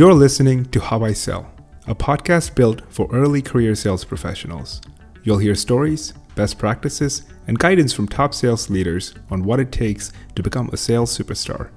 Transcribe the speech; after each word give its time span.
You're 0.00 0.14
listening 0.14 0.64
to 0.70 0.80
How 0.80 1.04
I 1.04 1.12
Sell, 1.12 1.52
a 1.86 1.94
podcast 1.94 2.54
built 2.54 2.80
for 2.90 3.06
early 3.12 3.42
career 3.42 3.74
sales 3.74 4.02
professionals. 4.02 4.80
You'll 5.24 5.36
hear 5.36 5.54
stories, 5.54 6.14
best 6.34 6.58
practices, 6.58 7.24
and 7.46 7.58
guidance 7.58 7.92
from 7.92 8.08
top 8.08 8.32
sales 8.32 8.70
leaders 8.70 9.12
on 9.30 9.44
what 9.44 9.60
it 9.60 9.72
takes 9.72 10.10
to 10.36 10.42
become 10.42 10.70
a 10.72 10.78
sales 10.78 11.14
superstar. 11.14 11.68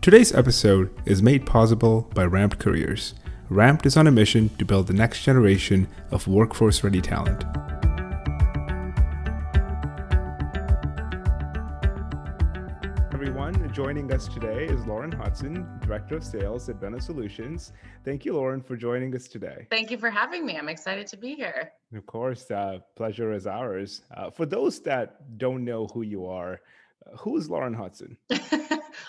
Today's 0.00 0.32
episode 0.32 0.98
is 1.04 1.22
made 1.22 1.44
possible 1.44 2.10
by 2.14 2.24
Ramped 2.24 2.58
Careers. 2.58 3.12
Ramped 3.50 3.84
is 3.84 3.98
on 3.98 4.06
a 4.06 4.10
mission 4.10 4.48
to 4.56 4.64
build 4.64 4.86
the 4.86 4.94
next 4.94 5.22
generation 5.22 5.88
of 6.10 6.26
workforce 6.26 6.82
ready 6.82 7.02
talent. 7.02 7.44
Joining 13.78 14.12
us 14.12 14.26
today 14.26 14.66
is 14.66 14.84
Lauren 14.88 15.12
Hodson, 15.12 15.64
Director 15.82 16.16
of 16.16 16.24
Sales 16.24 16.68
at 16.68 16.80
Vena 16.80 17.00
Solutions. 17.00 17.72
Thank 18.04 18.24
you, 18.24 18.32
Lauren, 18.32 18.60
for 18.60 18.76
joining 18.76 19.14
us 19.14 19.28
today. 19.28 19.68
Thank 19.70 19.92
you 19.92 19.98
for 19.98 20.10
having 20.10 20.44
me. 20.44 20.56
I'm 20.58 20.68
excited 20.68 21.06
to 21.06 21.16
be 21.16 21.36
here. 21.36 21.70
Of 21.94 22.04
course, 22.04 22.50
uh, 22.50 22.80
pleasure 22.96 23.32
is 23.32 23.46
ours. 23.46 24.02
Uh, 24.16 24.30
for 24.30 24.46
those 24.46 24.80
that 24.80 25.38
don't 25.38 25.64
know 25.64 25.86
who 25.94 26.02
you 26.02 26.26
are, 26.26 26.60
who 27.16 27.36
is 27.36 27.48
Lauren 27.48 27.74
Hodson? 27.74 28.16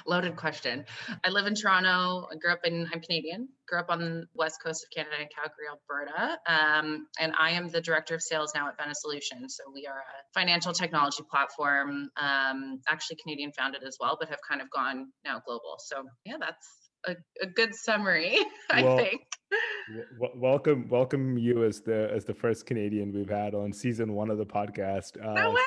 Loaded 0.06 0.36
question. 0.36 0.86
I 1.26 1.30
live 1.30 1.48
in 1.48 1.56
Toronto. 1.56 2.28
I 2.32 2.36
grew 2.36 2.52
up 2.52 2.62
in, 2.64 2.88
I'm 2.94 3.02
Canadian, 3.02 3.50
grew 3.68 3.80
up 3.80 3.88
on 3.90 4.00
the 4.00 4.26
west 4.34 4.62
coast 4.64 4.86
of 4.86 4.90
Canada 4.96 5.22
in 5.22 5.28
Calgary, 5.36 5.66
Alberta. 5.70 6.38
Um, 6.48 7.08
and 7.20 7.34
I 7.38 7.52
am 7.52 7.70
the 7.70 7.82
director 7.82 8.16
of 8.16 8.22
sales 8.22 8.52
now 8.56 8.68
at 8.68 8.78
Vena 8.78 8.94
Solutions. 8.96 9.58
So 9.58 9.72
we 9.74 9.88
are 9.88 9.98
a 9.98 10.40
financial 10.40 10.74
technology 10.74 11.24
platform, 11.30 12.10
um, 12.18 12.80
actually 12.88 13.18
Canadian 13.22 13.52
founded 13.52 13.84
as 13.84 13.98
well, 14.00 14.18
but 14.20 14.30
have 14.30 14.40
kind 14.48 14.62
of 14.62 14.70
gone 14.70 15.08
now 15.26 15.42
global. 15.46 15.76
So 15.80 16.04
yeah, 16.26 16.38
that's 16.40 16.68
a, 17.08 17.16
a 17.42 17.48
good 17.48 17.74
summary, 17.76 18.38
I 18.72 18.84
well, 18.84 18.98
think. 18.98 19.22
W- 20.20 20.34
welcome, 20.36 20.88
welcome 20.90 21.38
you 21.38 21.64
as 21.64 21.82
the 21.82 22.12
as 22.14 22.26
the 22.26 22.34
first 22.34 22.66
Canadian 22.66 23.12
we've 23.12 23.30
had 23.30 23.56
on 23.56 23.74
season 23.74 24.14
one 24.14 24.30
of 24.30 24.38
the 24.38 24.46
podcast. 24.46 25.18
Uh, 25.24 25.34
no 25.34 25.52
way! 25.52 25.62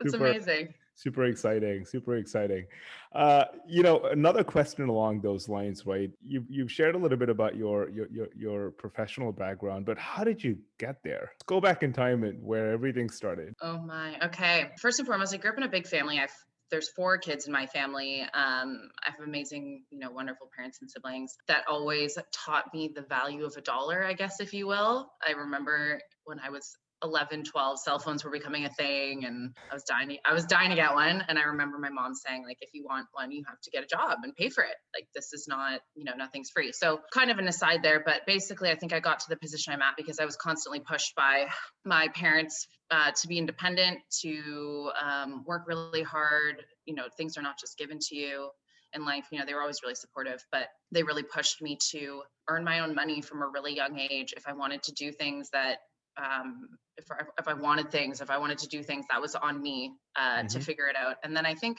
It's 0.00 0.12
super, 0.12 0.26
amazing 0.26 0.74
super 0.94 1.24
exciting 1.24 1.84
super 1.84 2.16
exciting. 2.16 2.66
Uh, 3.14 3.44
you 3.66 3.82
know 3.82 4.02
another 4.04 4.44
question 4.44 4.88
along 4.88 5.20
those 5.20 5.48
lines 5.48 5.86
right? 5.86 6.10
You, 6.26 6.44
you've 6.48 6.70
shared 6.70 6.94
a 6.94 6.98
little 6.98 7.18
bit 7.18 7.28
about 7.28 7.56
your, 7.56 7.88
your 7.90 8.08
your 8.10 8.28
your 8.36 8.70
professional 8.72 9.32
background 9.32 9.86
but 9.86 9.98
how 9.98 10.24
did 10.24 10.42
you 10.42 10.58
get 10.78 11.02
there? 11.02 11.30
Let's 11.32 11.44
go 11.46 11.60
back 11.60 11.82
in 11.82 11.92
time 11.92 12.24
and 12.24 12.42
where 12.42 12.72
everything 12.72 13.10
started. 13.10 13.54
Oh 13.60 13.78
my 13.78 14.16
okay. 14.24 14.70
First 14.80 14.98
and 14.98 15.06
foremost 15.06 15.34
i 15.34 15.36
grew 15.36 15.50
up 15.50 15.58
in 15.58 15.62
a 15.64 15.68
big 15.68 15.86
family. 15.86 16.18
I've 16.18 16.34
there's 16.70 16.88
four 16.88 17.18
kids 17.18 17.46
in 17.46 17.52
my 17.52 17.66
family. 17.66 18.22
Um, 18.22 18.90
I 19.06 19.10
have 19.10 19.20
amazing, 19.24 19.84
you 19.90 19.98
know, 19.98 20.10
wonderful 20.10 20.50
parents 20.56 20.78
and 20.80 20.90
siblings 20.90 21.36
that 21.46 21.62
always 21.68 22.18
taught 22.32 22.72
me 22.72 22.90
the 22.92 23.02
value 23.02 23.44
of 23.44 23.54
a 23.56 23.60
dollar, 23.60 24.04
I 24.04 24.12
guess, 24.14 24.40
if 24.40 24.52
you 24.52 24.66
will. 24.66 25.08
I 25.26 25.32
remember 25.32 26.00
when 26.24 26.40
I 26.40 26.50
was 26.50 26.76
11 27.02 27.44
12 27.44 27.78
cell 27.78 27.98
phones 27.98 28.24
were 28.24 28.30
becoming 28.30 28.64
a 28.64 28.70
thing 28.70 29.24
and 29.24 29.54
i 29.70 29.74
was 29.74 29.84
dying 29.84 30.16
i 30.24 30.32
was 30.32 30.44
dying 30.46 30.70
to 30.70 30.76
get 30.76 30.94
one 30.94 31.22
and 31.28 31.38
i 31.38 31.42
remember 31.42 31.78
my 31.78 31.90
mom 31.90 32.14
saying 32.14 32.44
like 32.44 32.56
if 32.60 32.70
you 32.72 32.84
want 32.84 33.06
one 33.12 33.30
you 33.30 33.42
have 33.46 33.60
to 33.60 33.70
get 33.70 33.82
a 33.82 33.86
job 33.86 34.18
and 34.22 34.34
pay 34.36 34.48
for 34.48 34.62
it. 34.62 34.76
Like 34.94 35.08
this 35.14 35.32
is 35.32 35.46
not 35.48 35.80
you 35.94 36.04
know 36.04 36.12
nothing's 36.16 36.50
free. 36.50 36.72
So 36.72 37.00
kind 37.12 37.30
of 37.30 37.38
an 37.38 37.48
aside 37.48 37.82
there 37.82 38.02
but 38.04 38.22
basically 38.26 38.70
i 38.70 38.74
think 38.74 38.92
i 38.92 39.00
got 39.00 39.20
to 39.20 39.26
the 39.28 39.36
position 39.36 39.72
i'm 39.72 39.82
at 39.82 39.94
because 39.96 40.18
i 40.18 40.24
was 40.24 40.36
constantly 40.36 40.80
pushed 40.80 41.14
by 41.14 41.46
my 41.84 42.08
parents 42.14 42.66
uh, 42.90 43.10
to 43.20 43.28
be 43.28 43.38
independent 43.38 43.98
to 44.22 44.90
um, 45.02 45.42
work 45.46 45.62
really 45.66 46.02
hard. 46.02 46.62
You 46.86 46.94
know 46.94 47.04
things 47.16 47.36
are 47.36 47.42
not 47.42 47.58
just 47.58 47.78
given 47.78 47.98
to 47.98 48.16
you 48.16 48.50
in 48.92 49.04
life. 49.04 49.26
You 49.32 49.38
know 49.38 49.46
they 49.46 49.54
were 49.54 49.62
always 49.62 49.80
really 49.82 49.94
supportive 49.94 50.44
but 50.52 50.68
they 50.92 51.02
really 51.02 51.22
pushed 51.22 51.60
me 51.62 51.78
to 51.90 52.22
earn 52.48 52.62
my 52.62 52.80
own 52.80 52.94
money 52.94 53.20
from 53.20 53.42
a 53.42 53.48
really 53.48 53.74
young 53.74 53.98
age 53.98 54.34
if 54.36 54.46
i 54.46 54.52
wanted 54.52 54.82
to 54.82 54.92
do 54.92 55.10
things 55.10 55.48
that 55.50 55.78
um, 56.16 56.68
if 56.96 57.10
I, 57.10 57.24
if 57.38 57.48
I 57.48 57.54
wanted 57.54 57.90
things, 57.90 58.20
if 58.20 58.30
I 58.30 58.38
wanted 58.38 58.58
to 58.58 58.68
do 58.68 58.82
things, 58.82 59.06
that 59.10 59.20
was 59.20 59.34
on 59.34 59.60
me 59.60 59.92
uh, 60.16 60.20
mm-hmm. 60.20 60.46
to 60.48 60.60
figure 60.60 60.86
it 60.86 60.96
out. 60.96 61.16
And 61.22 61.36
then 61.36 61.46
I 61.46 61.54
think 61.54 61.78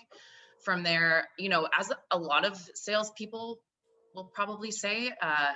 from 0.63 0.83
there, 0.83 1.27
you 1.37 1.49
know, 1.49 1.67
as 1.77 1.91
a 2.11 2.17
lot 2.17 2.45
of 2.45 2.57
salespeople 2.75 3.59
will 4.13 4.31
probably 4.33 4.71
say, 4.71 5.11
uh, 5.21 5.53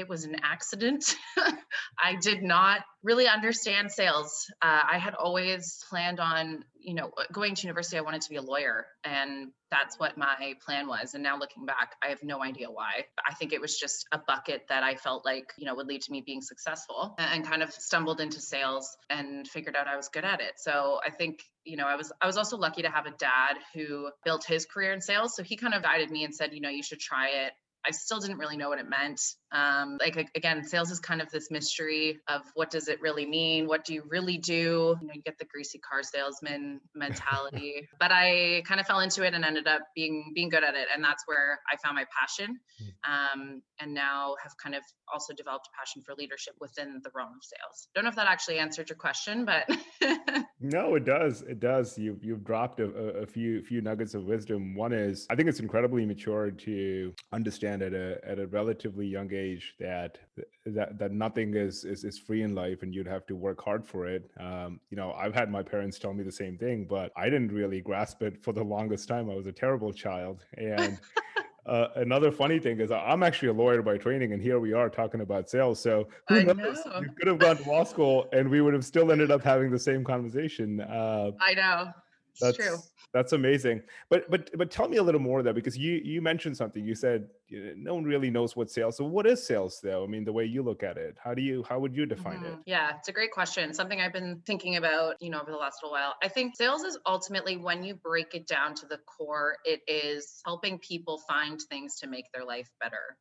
it 0.00 0.08
was 0.08 0.24
an 0.24 0.36
accident. 0.42 1.14
I 2.02 2.16
did 2.20 2.42
not 2.42 2.80
really 3.02 3.28
understand 3.28 3.90
sales. 3.90 4.46
Uh, 4.60 4.80
I 4.90 4.98
had 4.98 5.14
always 5.14 5.82
planned 5.88 6.20
on, 6.20 6.64
you 6.78 6.94
know, 6.94 7.12
going 7.32 7.54
to 7.54 7.62
university. 7.62 7.96
I 7.96 8.00
wanted 8.00 8.22
to 8.22 8.30
be 8.30 8.36
a 8.36 8.42
lawyer, 8.42 8.86
and 9.04 9.52
that's 9.70 9.98
what 9.98 10.18
my 10.18 10.54
plan 10.64 10.88
was. 10.88 11.14
And 11.14 11.22
now 11.22 11.38
looking 11.38 11.66
back, 11.66 11.94
I 12.02 12.08
have 12.08 12.22
no 12.22 12.42
idea 12.42 12.70
why. 12.70 13.04
I 13.26 13.34
think 13.34 13.52
it 13.52 13.60
was 13.60 13.78
just 13.78 14.06
a 14.12 14.18
bucket 14.18 14.62
that 14.68 14.82
I 14.82 14.96
felt 14.96 15.24
like, 15.24 15.52
you 15.56 15.66
know, 15.66 15.74
would 15.74 15.86
lead 15.86 16.02
to 16.02 16.12
me 16.12 16.22
being 16.24 16.42
successful, 16.42 17.14
and 17.18 17.46
kind 17.46 17.62
of 17.62 17.72
stumbled 17.72 18.20
into 18.20 18.40
sales 18.40 18.96
and 19.08 19.46
figured 19.46 19.76
out 19.76 19.86
I 19.86 19.96
was 19.96 20.08
good 20.08 20.24
at 20.24 20.40
it. 20.40 20.54
So 20.56 20.98
I 21.06 21.10
think, 21.10 21.40
you 21.64 21.76
know, 21.76 21.86
I 21.86 21.96
was 21.96 22.12
I 22.20 22.26
was 22.26 22.36
also 22.36 22.56
lucky 22.56 22.82
to 22.82 22.90
have 22.90 23.06
a 23.06 23.12
dad 23.12 23.56
who 23.74 24.10
built 24.24 24.44
his 24.44 24.66
career 24.66 24.92
in 24.92 25.00
sales. 25.00 25.36
So 25.36 25.42
he 25.42 25.56
kind 25.56 25.74
of 25.74 25.82
guided 25.82 26.10
me 26.10 26.24
and 26.24 26.34
said, 26.34 26.52
you 26.52 26.60
know, 26.60 26.70
you 26.70 26.82
should 26.82 27.00
try 27.00 27.28
it 27.28 27.52
I 27.86 27.92
still 27.92 28.18
didn't 28.20 28.38
really 28.38 28.56
know 28.56 28.68
what 28.68 28.78
it 28.78 28.88
meant. 28.88 29.20
Um, 29.52 29.98
like 30.00 30.30
again, 30.34 30.62
sales 30.64 30.90
is 30.90 31.00
kind 31.00 31.20
of 31.20 31.30
this 31.30 31.50
mystery 31.50 32.18
of 32.28 32.42
what 32.54 32.70
does 32.70 32.88
it 32.88 33.00
really 33.00 33.26
mean? 33.26 33.66
What 33.66 33.84
do 33.84 33.94
you 33.94 34.02
really 34.08 34.38
do? 34.38 34.96
You 35.00 35.06
know, 35.06 35.14
you 35.14 35.22
get 35.22 35.38
the 35.38 35.46
greasy 35.46 35.78
car 35.78 36.02
salesman 36.02 36.80
mentality. 36.94 37.88
but 37.98 38.10
I 38.12 38.62
kind 38.66 38.80
of 38.80 38.86
fell 38.86 39.00
into 39.00 39.26
it 39.26 39.34
and 39.34 39.44
ended 39.44 39.66
up 39.66 39.82
being 39.94 40.32
being 40.34 40.48
good 40.48 40.64
at 40.64 40.74
it, 40.74 40.88
and 40.94 41.02
that's 41.02 41.24
where 41.26 41.58
I 41.72 41.76
found 41.76 41.96
my 41.96 42.04
passion. 42.18 42.58
Hmm. 42.78 43.12
Um, 43.12 43.62
and 43.80 43.94
now 43.94 44.34
have 44.42 44.52
kind 44.62 44.74
of 44.74 44.82
also 45.12 45.32
developed 45.34 45.68
a 45.74 45.78
passion 45.78 46.02
for 46.04 46.14
leadership 46.16 46.54
within 46.60 47.00
the 47.02 47.10
realm 47.14 47.30
of 47.30 47.42
sales. 47.42 47.88
Don't 47.94 48.04
know 48.04 48.10
if 48.10 48.16
that 48.16 48.28
actually 48.28 48.58
answered 48.58 48.88
your 48.88 48.96
question, 48.96 49.44
but 49.44 49.68
no, 50.60 50.94
it 50.94 51.04
does. 51.04 51.42
It 51.42 51.58
does. 51.58 51.98
You've 51.98 52.22
you've 52.22 52.44
dropped 52.44 52.80
a, 52.80 52.84
a 52.84 53.26
few 53.26 53.62
few 53.62 53.80
nuggets 53.80 54.14
of 54.14 54.24
wisdom. 54.24 54.74
One 54.74 54.92
is 54.92 55.26
I 55.30 55.34
think 55.34 55.48
it's 55.48 55.60
incredibly 55.60 56.04
mature 56.04 56.50
to 56.50 57.14
understand 57.32 57.80
at 57.80 57.94
a 57.94 58.20
at 58.22 58.38
a 58.38 58.46
relatively 58.46 59.06
young 59.06 59.32
age 59.32 59.74
that 59.80 60.18
that 60.66 60.98
that 60.98 61.12
nothing 61.12 61.54
is 61.54 61.84
is, 61.84 62.04
is 62.04 62.18
free 62.18 62.42
in 62.42 62.54
life 62.54 62.82
and 62.82 62.94
you'd 62.94 63.06
have 63.06 63.26
to 63.26 63.36
work 63.36 63.64
hard 63.64 63.86
for 63.86 64.06
it. 64.06 64.30
Um, 64.38 64.80
you 64.90 64.96
know, 64.98 65.12
I've 65.12 65.34
had 65.34 65.50
my 65.50 65.62
parents 65.62 65.98
tell 65.98 66.12
me 66.12 66.24
the 66.24 66.32
same 66.32 66.58
thing, 66.58 66.84
but 66.84 67.10
I 67.16 67.30
didn't 67.30 67.52
really 67.52 67.80
grasp 67.80 68.22
it 68.22 68.42
for 68.44 68.52
the 68.52 68.62
longest 68.62 69.08
time. 69.08 69.30
I 69.30 69.34
was 69.34 69.46
a 69.46 69.52
terrible 69.52 69.92
child 69.94 70.44
and 70.58 71.00
uh, 71.66 71.88
another 71.96 72.30
funny 72.30 72.58
thing 72.58 72.80
is 72.80 72.90
I'm 72.90 73.22
actually 73.22 73.48
a 73.48 73.52
lawyer 73.52 73.82
by 73.82 73.96
training, 73.98 74.32
and 74.32 74.42
here 74.42 74.58
we 74.58 74.72
are 74.72 74.88
talking 74.88 75.20
about 75.20 75.50
sales. 75.50 75.80
So 75.80 76.08
who 76.28 76.42
knows? 76.42 76.78
Know. 76.86 77.00
You 77.00 77.10
could 77.16 77.28
have 77.28 77.38
gone 77.38 77.56
to 77.58 77.68
law 77.68 77.84
school, 77.84 78.28
and 78.32 78.48
we 78.48 78.60
would 78.60 78.74
have 78.74 78.84
still 78.84 79.12
ended 79.12 79.30
up 79.30 79.42
having 79.42 79.70
the 79.70 79.78
same 79.78 80.04
conversation. 80.04 80.80
Uh, 80.80 81.32
I 81.40 81.54
know. 81.54 81.92
That's 82.40 82.56
true. 82.56 82.76
That's 83.12 83.32
amazing. 83.32 83.82
But 84.08 84.30
but 84.30 84.50
but 84.56 84.70
tell 84.70 84.88
me 84.88 84.98
a 84.98 85.02
little 85.02 85.20
more 85.20 85.42
though, 85.42 85.52
because 85.52 85.76
you 85.76 86.00
you 86.04 86.22
mentioned 86.22 86.56
something. 86.56 86.84
You 86.84 86.94
said 86.94 87.28
no 87.50 87.94
one 87.94 88.04
really 88.04 88.30
knows 88.30 88.54
what 88.54 88.70
sales. 88.70 88.96
So 88.96 89.04
what 89.04 89.26
is 89.26 89.44
sales 89.44 89.80
though? 89.82 90.04
I 90.04 90.06
mean, 90.06 90.24
the 90.24 90.32
way 90.32 90.44
you 90.44 90.62
look 90.62 90.84
at 90.84 90.96
it, 90.96 91.16
how 91.22 91.34
do 91.34 91.42
you 91.42 91.64
how 91.68 91.80
would 91.80 91.94
you 91.94 92.06
define 92.06 92.36
mm-hmm. 92.36 92.46
it? 92.46 92.58
Yeah, 92.66 92.92
it's 92.96 93.08
a 93.08 93.12
great 93.12 93.32
question. 93.32 93.74
Something 93.74 94.00
I've 94.00 94.12
been 94.12 94.42
thinking 94.46 94.76
about, 94.76 95.16
you 95.20 95.30
know, 95.30 95.40
over 95.40 95.50
the 95.50 95.56
last 95.56 95.82
little 95.82 95.92
while. 95.92 96.14
I 96.22 96.28
think 96.28 96.54
sales 96.56 96.82
is 96.82 96.98
ultimately 97.04 97.56
when 97.56 97.82
you 97.82 97.94
break 97.96 98.34
it 98.34 98.46
down 98.46 98.74
to 98.76 98.86
the 98.86 98.98
core, 98.98 99.56
it 99.64 99.80
is 99.88 100.40
helping 100.44 100.78
people 100.78 101.18
find 101.28 101.60
things 101.68 101.96
to 102.00 102.06
make 102.06 102.26
their 102.32 102.44
life 102.44 102.70
better. 102.80 103.16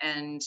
And 0.00 0.40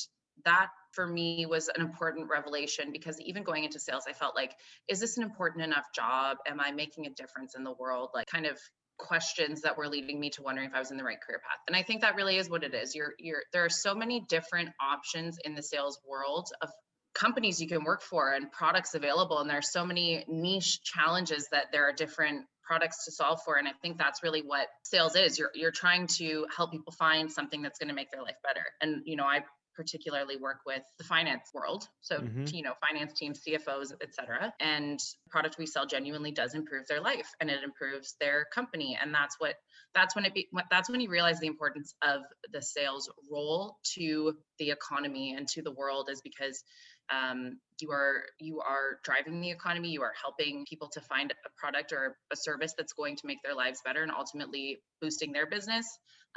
that 0.46 0.70
for 0.92 1.08
me 1.08 1.46
was 1.46 1.70
an 1.70 1.82
important 1.82 2.30
revelation 2.30 2.92
because 2.92 3.20
even 3.22 3.44
going 3.44 3.64
into 3.64 3.80
sales, 3.80 4.04
I 4.08 4.14
felt 4.14 4.36
like, 4.36 4.54
is 4.88 5.00
this 5.00 5.18
an 5.18 5.24
important 5.24 5.64
enough 5.64 5.86
job? 5.96 6.38
Am 6.48 6.60
I 6.60 6.72
making 6.72 7.06
a 7.06 7.10
difference 7.10 7.56
in 7.56 7.64
the 7.64 7.74
world? 7.74 8.10
Like, 8.14 8.28
kind 8.28 8.46
of 8.46 8.58
questions 8.98 9.62
that 9.62 9.78
were 9.78 9.88
leading 9.88 10.20
me 10.20 10.30
to 10.32 10.42
wondering 10.42 10.68
if 10.68 10.74
I 10.74 10.80
was 10.80 10.92
in 10.92 10.98
the 10.98 11.04
right 11.04 11.22
career 11.22 11.40
path. 11.40 11.60
And 11.68 11.76
I 11.76 11.84
think 11.84 12.02
that 12.02 12.16
really 12.16 12.38
is 12.38 12.50
what 12.50 12.64
it 12.64 12.74
is. 12.74 12.96
You're 12.96 13.14
you're 13.20 13.44
there 13.54 13.64
are 13.64 13.70
so 13.70 13.94
many 13.94 14.22
different 14.28 14.70
options 14.82 15.38
in 15.46 15.54
the 15.54 15.62
sales 15.62 16.00
world 16.08 16.50
of 16.62 16.70
companies 17.18 17.60
you 17.60 17.68
can 17.68 17.84
work 17.84 18.02
for 18.02 18.34
and 18.34 18.52
products 18.52 18.94
available 18.94 19.40
and 19.40 19.50
there's 19.50 19.72
so 19.72 19.84
many 19.84 20.24
niche 20.28 20.84
challenges 20.84 21.48
that 21.52 21.66
there 21.72 21.88
are 21.88 21.92
different 21.92 22.46
products 22.64 23.06
to 23.06 23.12
solve 23.12 23.40
for 23.44 23.56
and 23.56 23.68
i 23.68 23.72
think 23.82 23.98
that's 23.98 24.22
really 24.22 24.42
what 24.42 24.68
sales 24.84 25.16
is 25.16 25.40
you're 25.40 25.50
you're 25.56 25.72
trying 25.72 26.06
to 26.06 26.46
help 26.56 26.72
people 26.72 26.94
find 26.94 27.32
something 27.32 27.62
that's 27.62 27.80
going 27.80 27.88
to 27.88 27.96
make 27.96 28.12
their 28.12 28.22
life 28.22 28.36
better 28.44 28.64
and 28.82 29.02
you 29.06 29.16
know 29.16 29.24
i 29.24 29.40
particularly 29.78 30.36
work 30.36 30.58
with 30.66 30.82
the 30.98 31.06
finance 31.06 31.52
world. 31.54 31.88
So 32.02 32.18
mm-hmm. 32.18 32.46
you 32.48 32.64
know 32.64 32.74
finance 32.86 33.14
teams 33.14 33.40
cfos 33.48 33.94
etc 34.02 34.54
and 34.60 35.00
product 35.30 35.58
we 35.58 35.66
sell 35.68 35.86
genuinely 35.86 36.32
does 36.32 36.56
improve 36.56 36.88
their 36.88 37.00
life 37.00 37.30
and 37.40 37.50
it 37.50 37.64
improves 37.64 38.16
their 38.20 38.46
company. 38.54 38.98
And 39.02 39.14
that's 39.14 39.36
what 39.38 39.56
that's 39.94 40.16
when 40.16 40.26
it 40.26 40.34
be, 40.34 40.48
that's 40.70 40.90
when 40.90 41.00
you 41.00 41.10
realize 41.10 41.40
the 41.40 41.48
importance 41.48 41.94
of 42.02 42.22
the 42.52 42.62
sales 42.62 43.10
role 43.32 43.78
to 43.96 44.34
the 44.60 44.72
economy 44.72 45.36
and 45.38 45.48
to 45.50 45.62
the 45.62 45.72
world 45.72 46.10
is 46.12 46.22
because 46.22 46.64
um, 47.10 47.60
you 47.80 47.92
are 47.92 48.24
you 48.40 48.60
are 48.60 49.00
driving 49.04 49.40
the 49.40 49.52
economy. 49.52 49.90
You 49.90 50.02
are 50.02 50.14
helping 50.22 50.66
people 50.68 50.90
to 50.94 51.02
find 51.02 51.32
a 51.32 51.50
product 51.58 51.94
or 51.94 52.18
a 52.34 52.36
service 52.36 52.74
that's 52.78 52.94
going 52.94 53.16
to 53.18 53.28
make 53.28 53.38
their 53.44 53.56
lives 53.56 53.80
better 53.86 54.04
and 54.04 54.12
ultimately 54.12 54.80
boosting 55.02 55.32
their 55.32 55.48
business 55.48 55.86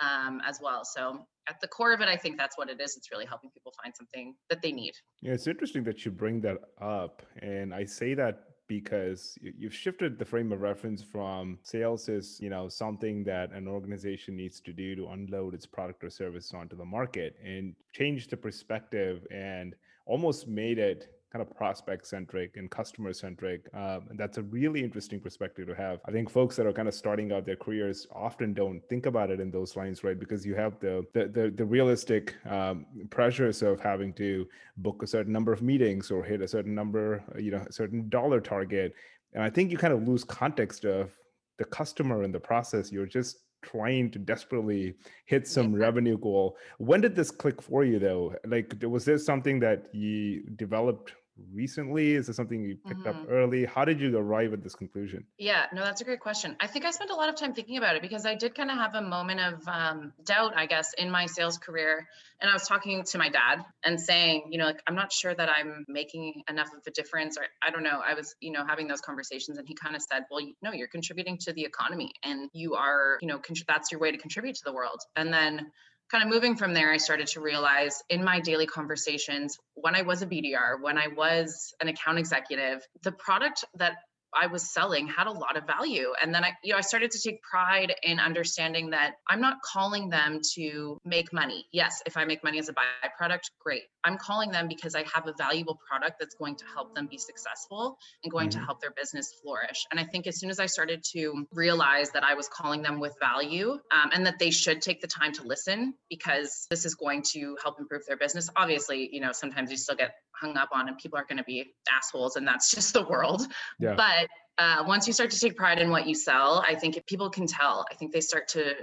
um, 0.00 0.40
as 0.46 0.60
well. 0.62 0.84
So 0.84 1.26
at 1.48 1.60
the 1.60 1.68
core 1.68 1.92
of 1.92 2.00
it, 2.00 2.08
I 2.08 2.16
think 2.16 2.36
that's 2.36 2.56
what 2.56 2.68
it 2.68 2.80
is. 2.80 2.96
It's 2.96 3.10
really 3.10 3.26
helping 3.26 3.50
people 3.50 3.72
find 3.82 3.94
something 3.96 4.34
that 4.48 4.62
they 4.62 4.72
need. 4.72 4.92
Yeah, 5.20 5.32
it's 5.32 5.46
interesting 5.46 5.84
that 5.84 6.04
you 6.04 6.10
bring 6.10 6.40
that 6.42 6.58
up. 6.80 7.22
And 7.42 7.74
I 7.74 7.84
say 7.84 8.14
that 8.14 8.44
because 8.70 9.36
you've 9.42 9.74
shifted 9.74 10.16
the 10.16 10.24
frame 10.24 10.52
of 10.52 10.60
reference 10.60 11.02
from 11.02 11.58
sales 11.64 12.08
is 12.08 12.38
you 12.40 12.48
know 12.48 12.68
something 12.68 13.24
that 13.24 13.50
an 13.50 13.66
organization 13.66 14.36
needs 14.36 14.60
to 14.60 14.72
do 14.72 14.94
to 14.94 15.08
unload 15.08 15.54
its 15.54 15.66
product 15.66 16.04
or 16.04 16.08
service 16.08 16.52
onto 16.54 16.76
the 16.76 16.84
market 16.84 17.34
and 17.44 17.74
changed 17.92 18.30
the 18.30 18.36
perspective 18.36 19.26
and 19.32 19.74
almost 20.06 20.46
made 20.46 20.78
it 20.78 21.19
kind 21.32 21.42
of 21.42 21.54
prospect 21.56 22.06
centric 22.06 22.56
and 22.56 22.70
customer 22.70 23.12
centric. 23.12 23.68
Um, 23.72 24.02
and 24.10 24.18
that's 24.18 24.38
a 24.38 24.42
really 24.42 24.82
interesting 24.82 25.20
perspective 25.20 25.68
to 25.68 25.74
have. 25.74 26.00
I 26.06 26.10
think 26.10 26.28
folks 26.28 26.56
that 26.56 26.66
are 26.66 26.72
kind 26.72 26.88
of 26.88 26.94
starting 26.94 27.32
out 27.32 27.46
their 27.46 27.56
careers 27.56 28.06
often 28.12 28.52
don't 28.52 28.80
think 28.88 29.06
about 29.06 29.30
it 29.30 29.38
in 29.38 29.50
those 29.50 29.76
lines, 29.76 30.02
right? 30.02 30.18
Because 30.18 30.44
you 30.44 30.54
have 30.56 30.80
the 30.80 31.06
the 31.12 31.28
the, 31.28 31.50
the 31.50 31.64
realistic 31.64 32.34
um, 32.46 32.86
pressures 33.10 33.62
of 33.62 33.80
having 33.80 34.12
to 34.14 34.46
book 34.78 35.02
a 35.02 35.06
certain 35.06 35.32
number 35.32 35.52
of 35.52 35.62
meetings 35.62 36.10
or 36.10 36.24
hit 36.24 36.40
a 36.40 36.48
certain 36.48 36.74
number, 36.74 37.22
you 37.38 37.52
know, 37.52 37.64
a 37.68 37.72
certain 37.72 38.08
dollar 38.08 38.40
target. 38.40 38.94
And 39.32 39.42
I 39.44 39.50
think 39.50 39.70
you 39.70 39.78
kind 39.78 39.92
of 39.92 40.06
lose 40.08 40.24
context 40.24 40.84
of 40.84 41.12
the 41.58 41.64
customer 41.64 42.24
in 42.24 42.32
the 42.32 42.40
process. 42.40 42.90
You're 42.90 43.06
just 43.06 43.38
trying 43.62 44.10
to 44.10 44.18
desperately 44.18 44.94
hit 45.26 45.46
some 45.46 45.74
revenue 45.74 46.18
goal. 46.18 46.56
When 46.78 47.00
did 47.00 47.14
this 47.14 47.30
click 47.30 47.60
for 47.62 47.84
you 47.84 47.98
though? 47.98 48.34
Like 48.46 48.74
was 48.82 49.04
this 49.04 49.24
something 49.24 49.60
that 49.60 49.94
you 49.94 50.42
developed 50.56 51.12
recently? 51.52 52.14
Is 52.14 52.26
this 52.26 52.36
something 52.36 52.62
you 52.62 52.76
picked 52.76 53.00
mm-hmm. 53.00 53.22
up 53.22 53.26
early? 53.28 53.64
How 53.64 53.84
did 53.84 54.00
you 54.00 54.16
arrive 54.16 54.52
at 54.52 54.62
this 54.62 54.74
conclusion? 54.74 55.24
Yeah, 55.38 55.66
no, 55.72 55.82
that's 55.82 56.00
a 56.00 56.04
great 56.04 56.20
question. 56.20 56.56
I 56.60 56.66
think 56.66 56.84
I 56.84 56.90
spent 56.90 57.10
a 57.10 57.14
lot 57.14 57.28
of 57.28 57.36
time 57.36 57.54
thinking 57.54 57.76
about 57.76 57.96
it 57.96 58.02
because 58.02 58.26
I 58.26 58.34
did 58.34 58.54
kind 58.54 58.70
of 58.70 58.76
have 58.76 58.94
a 58.94 59.02
moment 59.02 59.40
of 59.40 59.68
um, 59.68 60.12
doubt, 60.24 60.52
I 60.56 60.66
guess, 60.66 60.92
in 60.94 61.10
my 61.10 61.26
sales 61.26 61.58
career. 61.58 62.08
And 62.40 62.50
I 62.50 62.54
was 62.54 62.66
talking 62.66 63.02
to 63.02 63.18
my 63.18 63.28
dad 63.28 63.64
and 63.84 64.00
saying, 64.00 64.48
you 64.50 64.58
know, 64.58 64.64
like, 64.64 64.82
I'm 64.86 64.94
not 64.94 65.12
sure 65.12 65.34
that 65.34 65.48
I'm 65.48 65.84
making 65.88 66.42
enough 66.48 66.68
of 66.68 66.82
a 66.86 66.90
difference, 66.90 67.36
or 67.36 67.44
I 67.62 67.70
don't 67.70 67.82
know. 67.82 68.00
I 68.04 68.14
was, 68.14 68.34
you 68.40 68.52
know, 68.52 68.64
having 68.66 68.88
those 68.88 69.00
conversations, 69.00 69.58
and 69.58 69.68
he 69.68 69.74
kind 69.74 69.94
of 69.94 70.02
said, 70.02 70.24
well, 70.30 70.40
no, 70.62 70.72
you're 70.72 70.88
contributing 70.88 71.38
to 71.42 71.52
the 71.52 71.64
economy 71.64 72.12
and 72.24 72.48
you 72.52 72.74
are, 72.74 73.18
you 73.20 73.28
know, 73.28 73.38
contr- 73.38 73.66
that's 73.66 73.92
your 73.92 74.00
way 74.00 74.10
to 74.10 74.18
contribute 74.18 74.56
to 74.56 74.64
the 74.64 74.72
world. 74.72 75.00
And 75.16 75.32
then 75.32 75.70
kind 76.10 76.24
of 76.24 76.30
moving 76.30 76.56
from 76.56 76.74
there, 76.74 76.90
I 76.90 76.96
started 76.96 77.28
to 77.28 77.40
realize 77.40 78.02
in 78.08 78.24
my 78.24 78.40
daily 78.40 78.66
conversations 78.66 79.58
when 79.74 79.94
I 79.94 80.02
was 80.02 80.22
a 80.22 80.26
BDR, 80.26 80.80
when 80.80 80.98
I 80.98 81.08
was 81.08 81.72
an 81.80 81.88
account 81.88 82.18
executive, 82.18 82.86
the 83.02 83.12
product 83.12 83.64
that 83.76 83.94
I 84.34 84.46
was 84.46 84.72
selling 84.72 85.08
had 85.08 85.26
a 85.26 85.32
lot 85.32 85.56
of 85.56 85.66
value. 85.66 86.12
And 86.22 86.34
then 86.34 86.44
I, 86.44 86.52
you 86.62 86.72
know, 86.72 86.78
I 86.78 86.82
started 86.82 87.10
to 87.12 87.20
take 87.20 87.42
pride 87.42 87.94
in 88.02 88.18
understanding 88.18 88.90
that 88.90 89.14
I'm 89.28 89.40
not 89.40 89.58
calling 89.62 90.08
them 90.08 90.40
to 90.54 90.98
make 91.04 91.32
money. 91.32 91.66
Yes, 91.72 92.02
if 92.06 92.16
I 92.16 92.24
make 92.24 92.44
money 92.44 92.58
as 92.58 92.68
a 92.68 92.74
byproduct, 92.74 93.50
great. 93.58 93.82
I'm 94.04 94.16
calling 94.16 94.50
them 94.50 94.68
because 94.68 94.94
I 94.94 95.04
have 95.12 95.26
a 95.26 95.34
valuable 95.36 95.78
product 95.88 96.16
that's 96.20 96.34
going 96.34 96.56
to 96.56 96.64
help 96.72 96.94
them 96.94 97.06
be 97.10 97.18
successful 97.18 97.98
and 98.22 98.32
going 98.32 98.48
mm-hmm. 98.48 98.60
to 98.60 98.64
help 98.64 98.80
their 98.80 98.92
business 98.92 99.34
flourish. 99.42 99.86
And 99.90 100.00
I 100.00 100.04
think 100.04 100.26
as 100.26 100.38
soon 100.38 100.50
as 100.50 100.58
I 100.60 100.66
started 100.66 101.04
to 101.12 101.46
realize 101.52 102.10
that 102.12 102.24
I 102.24 102.34
was 102.34 102.48
calling 102.48 102.82
them 102.82 103.00
with 103.00 103.14
value 103.20 103.72
um, 103.72 104.10
and 104.12 104.26
that 104.26 104.38
they 104.38 104.50
should 104.50 104.80
take 104.80 105.00
the 105.00 105.06
time 105.06 105.32
to 105.32 105.42
listen 105.42 105.94
because 106.08 106.66
this 106.70 106.84
is 106.84 106.94
going 106.94 107.22
to 107.32 107.56
help 107.62 107.78
improve 107.78 108.02
their 108.06 108.16
business. 108.16 108.48
Obviously, 108.56 109.08
you 109.12 109.20
know, 109.20 109.32
sometimes 109.32 109.70
you 109.70 109.76
still 109.76 109.96
get 109.96 110.14
hung 110.40 110.56
up 110.56 110.70
on 110.72 110.88
and 110.88 110.96
people 110.98 111.18
are 111.18 111.26
going 111.28 111.38
to 111.38 111.44
be 111.44 111.72
assholes 111.92 112.36
and 112.36 112.46
that's 112.46 112.70
just 112.74 112.92
the 112.94 113.02
world. 113.02 113.42
Yeah. 113.78 113.94
But 113.94 114.19
uh, 114.60 114.84
once 114.86 115.06
you 115.06 115.14
start 115.14 115.30
to 115.30 115.40
take 115.40 115.56
pride 115.56 115.78
in 115.78 115.90
what 115.90 116.06
you 116.06 116.14
sell, 116.14 116.62
I 116.68 116.74
think 116.74 117.02
people 117.06 117.30
can 117.30 117.46
tell. 117.46 117.86
I 117.90 117.94
think 117.94 118.12
they 118.12 118.20
start 118.20 118.48
to 118.48 118.74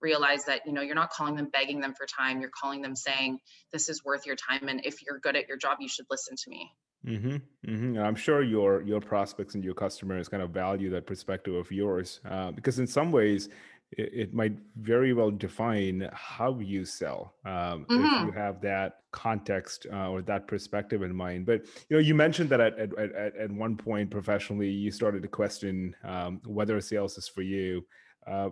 realize 0.00 0.44
that 0.44 0.60
you 0.66 0.72
know 0.72 0.82
you're 0.82 0.94
not 0.94 1.10
calling 1.10 1.34
them 1.34 1.48
begging 1.52 1.80
them 1.80 1.94
for 1.94 2.06
time 2.06 2.38
you're 2.38 2.50
calling 2.50 2.82
them 2.82 2.94
saying 2.94 3.38
this 3.72 3.88
is 3.88 4.04
worth 4.04 4.26
your 4.26 4.36
time 4.36 4.68
and 4.68 4.84
if 4.84 5.02
you're 5.02 5.18
good 5.18 5.34
at 5.34 5.48
your 5.48 5.56
job 5.56 5.78
you 5.80 5.88
should 5.88 6.04
listen 6.10 6.36
to 6.36 6.50
me 6.50 6.70
mm-hmm, 7.06 7.36
mm-hmm. 7.66 7.98
i'm 7.98 8.14
sure 8.14 8.42
your 8.42 8.82
your 8.82 9.00
prospects 9.00 9.54
and 9.54 9.64
your 9.64 9.72
customers 9.72 10.28
kind 10.28 10.42
of 10.42 10.50
value 10.50 10.90
that 10.90 11.06
perspective 11.06 11.54
of 11.54 11.72
yours 11.72 12.20
uh, 12.28 12.50
because 12.52 12.78
in 12.78 12.86
some 12.86 13.10
ways 13.10 13.48
it, 13.92 14.10
it, 14.12 14.34
might 14.34 14.56
very 14.76 15.12
well 15.12 15.30
define 15.30 16.08
how 16.12 16.58
you 16.58 16.84
sell 16.84 17.34
um, 17.44 17.86
mm-hmm. 17.88 18.04
if 18.04 18.26
you 18.26 18.32
have 18.32 18.60
that 18.60 19.00
context 19.12 19.86
uh, 19.92 20.10
or 20.10 20.22
that 20.22 20.46
perspective 20.46 21.02
in 21.02 21.14
mind 21.14 21.46
but 21.46 21.64
you 21.88 21.96
know 21.96 21.98
you 21.98 22.14
mentioned 22.14 22.50
that 22.50 22.60
at, 22.60 22.78
at, 22.78 22.98
at, 22.98 23.36
at 23.36 23.50
one 23.50 23.76
point 23.76 24.10
professionally 24.10 24.68
you 24.68 24.90
started 24.90 25.22
to 25.22 25.28
question 25.28 25.94
um, 26.04 26.40
whether 26.44 26.80
sales 26.80 27.16
is 27.16 27.28
for 27.28 27.42
you 27.42 27.84
uh, 28.26 28.50